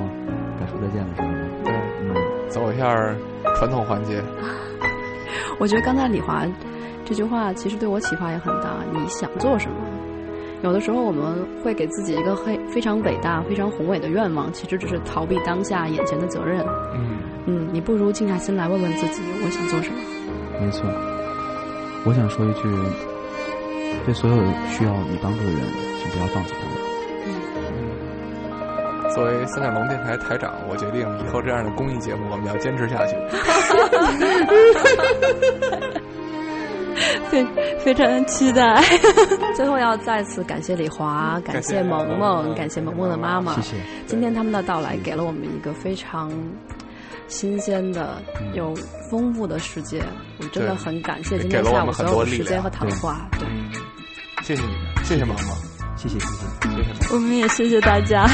[0.58, 1.34] 该说再见的时候了。
[1.64, 2.14] 对，嗯，
[2.48, 2.94] 走一下
[3.56, 4.22] 传统环节。
[5.58, 6.44] 我觉得刚才李华
[7.04, 8.78] 这句话其实对我启发也很大。
[8.92, 9.76] 你想做什么？
[10.62, 16.64] 有的时候我们会给自己一个非非常伟大、非常宏伟的愿望，其实只是逃避当下眼前的责任。
[16.94, 17.18] 嗯。
[17.50, 19.96] 嗯，你不如静下心来问问自己，我想做什么。
[20.64, 20.84] 没错。
[22.04, 22.62] 我想说一句，
[24.06, 24.36] 对所有
[24.68, 25.60] 需要你帮助的人，
[26.00, 26.70] 请不要放弃他们。
[29.12, 33.16] 作为三角龙电台台长，我决定以后这样的公益节目我们要坚持下去。
[37.28, 37.44] 非
[37.80, 38.80] 非常期待。
[39.56, 43.54] 最后要再次感谢李华，感谢萌萌，感谢萌萌的妈妈。
[43.54, 43.76] 谢谢。
[44.06, 46.30] 今天他们的到来给了我们一个非常
[47.30, 48.20] 新鲜的、
[48.52, 48.74] 有
[49.08, 50.04] 丰富的世界，
[50.38, 53.30] 我真的很感谢今天下午所有的时间和谈话。
[53.38, 53.48] 对，
[54.42, 55.54] 谢谢你们，谢谢毛毛，
[55.96, 57.14] 谢谢谢谢谢谢。
[57.14, 58.26] 我们也谢谢大家。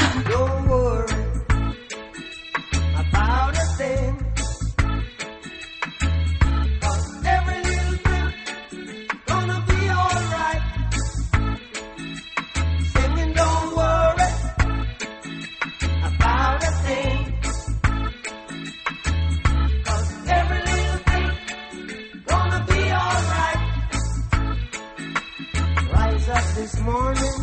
[26.87, 27.36] 没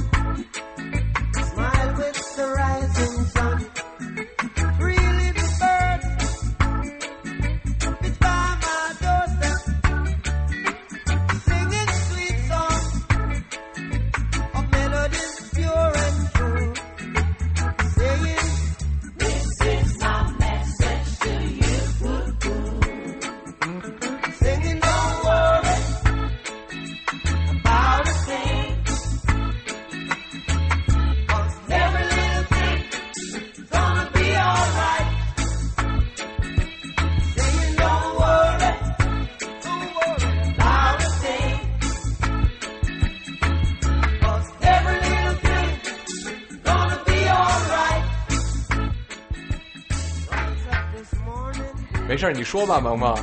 [52.24, 53.14] 事，你说吧，萌萌。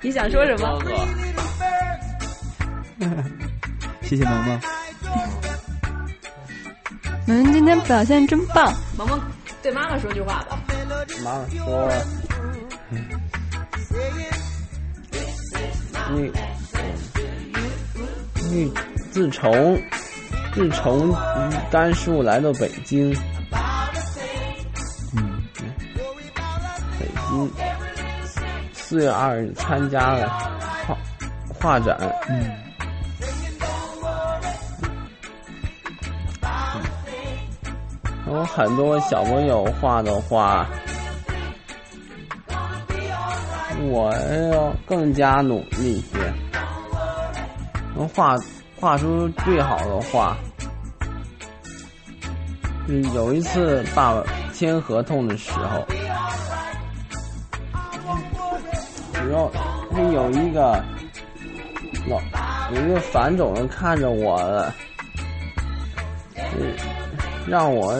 [0.00, 0.82] 你想说什么？
[4.00, 4.58] 谢谢萌萌。
[7.26, 8.72] 萌萌今天表现真棒。
[8.96, 9.20] 萌萌
[9.62, 10.58] 对妈妈说句话吧。
[11.22, 11.90] 妈妈说
[16.10, 16.32] ：“你
[18.50, 18.72] 你
[19.12, 19.78] 自从
[20.54, 21.14] 自从
[21.70, 23.14] 丹叔来到北京。”
[28.90, 30.28] 四月二日参加了
[30.84, 30.98] 画
[31.60, 31.96] 画展，
[32.28, 32.50] 嗯，
[38.26, 40.66] 有很多小朋友画的画，
[43.80, 44.12] 我
[44.52, 46.18] 要更加努力一些，
[47.94, 48.34] 能画
[48.80, 50.36] 画出最好的画。
[53.14, 55.86] 有一次爸爸签合同的时候。
[59.30, 59.48] 然后
[59.92, 60.82] 他有一个
[62.08, 62.20] 老
[62.74, 64.74] 有一个反种人看着我了，
[67.46, 67.94] 让我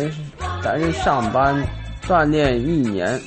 [0.60, 1.56] 在这上班
[2.02, 3.20] 锻炼一年。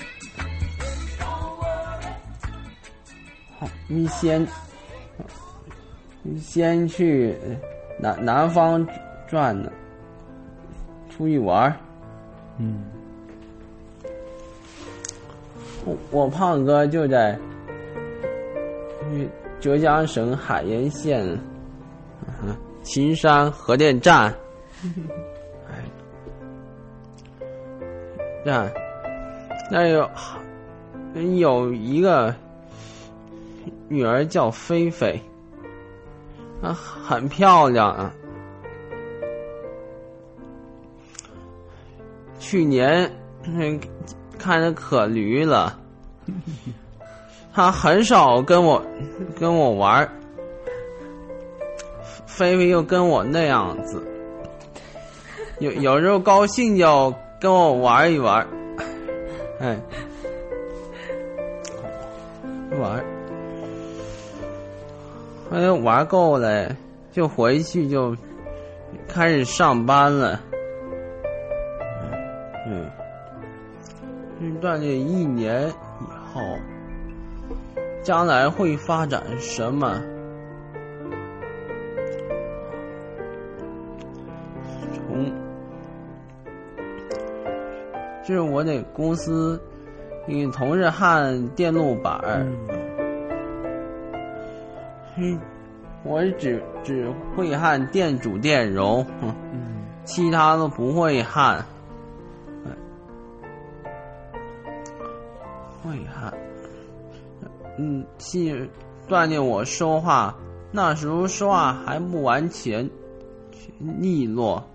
[3.88, 4.46] 你先
[6.24, 7.38] 你先去
[7.98, 8.86] 南南方
[9.30, 9.72] 转呢，
[11.10, 11.74] 出去玩
[12.58, 12.84] 嗯，
[15.86, 17.40] 我我胖哥就在。
[19.60, 21.40] 浙江省海盐县，
[22.82, 24.34] 秦山核电站，
[25.70, 25.86] 哎，
[28.46, 28.70] 那
[29.72, 30.10] 那有
[31.38, 32.36] 有一个
[33.88, 35.18] 女儿叫菲菲，
[36.62, 38.14] 啊，很漂亮啊。
[42.38, 43.10] 去年
[44.38, 45.80] 看着可驴了。
[47.54, 48.84] 他很少跟我
[49.40, 50.10] 跟我玩
[52.26, 54.04] 菲菲又跟我那样子，
[55.60, 58.48] 有有时候高兴就跟我玩一玩，
[59.60, 59.80] 哎，
[62.82, 63.06] 玩，
[65.52, 66.76] 哎玩够了，
[67.12, 68.18] 就回去就
[69.08, 70.40] 开始上班了，
[72.68, 72.90] 嗯，
[74.60, 76.42] 锻炼一年以后。
[78.04, 80.02] 将来会发展什么？
[84.94, 85.32] 从
[88.26, 89.62] 就是我得公司，
[90.28, 92.46] 女同事焊电路板儿，
[95.18, 95.40] 嗯，
[96.04, 99.34] 我只只会焊电阻电容，嗯，
[100.04, 101.64] 其他都不会焊，
[105.84, 106.33] 会焊。
[107.78, 108.70] 嗯，去
[109.08, 110.36] 锻炼我说话。
[110.76, 112.90] 那时候说话还不完全
[114.00, 114.68] 利落，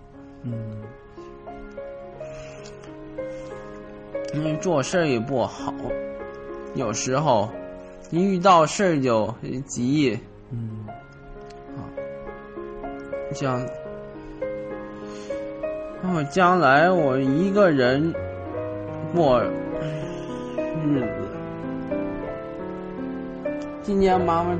[0.43, 0.81] 嗯，
[4.33, 5.73] 因为做事也不好，
[6.73, 7.49] 有时候
[8.11, 9.29] 一遇到事就
[9.67, 10.17] 急，
[10.51, 10.85] 嗯，
[11.75, 11.83] 啊，
[13.33, 13.61] 将，
[16.13, 18.13] 我将来我一个人
[19.13, 19.43] 过
[20.85, 21.18] 日子。
[23.89, 24.55] 今年妈妈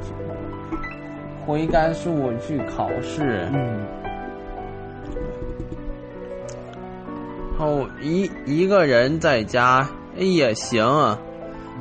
[1.46, 3.86] 回甘肃去考试，嗯，
[7.56, 10.84] 后一一个人在家也行，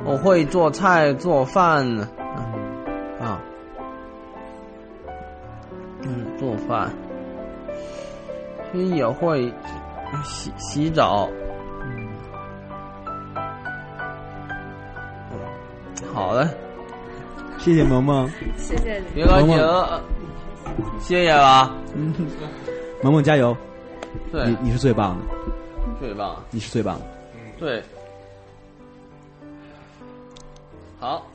[0.05, 1.87] 我会做菜做饭，
[3.19, 3.41] 啊，
[6.03, 6.93] 嗯，做饭，
[8.73, 9.51] 也会
[10.23, 11.27] 洗洗澡，
[11.81, 12.09] 嗯，
[16.13, 16.47] 好了。
[17.59, 18.27] 谢谢萌萌，
[18.57, 19.57] 谢谢你，别高兴，
[20.99, 21.75] 谢谢了。
[21.93, 22.13] 嗯，
[23.03, 23.55] 萌萌加油，
[24.31, 25.25] 对，你你是最棒的，
[25.99, 27.05] 最棒，你是最棒的，
[27.59, 27.83] 对，
[30.99, 31.25] 好。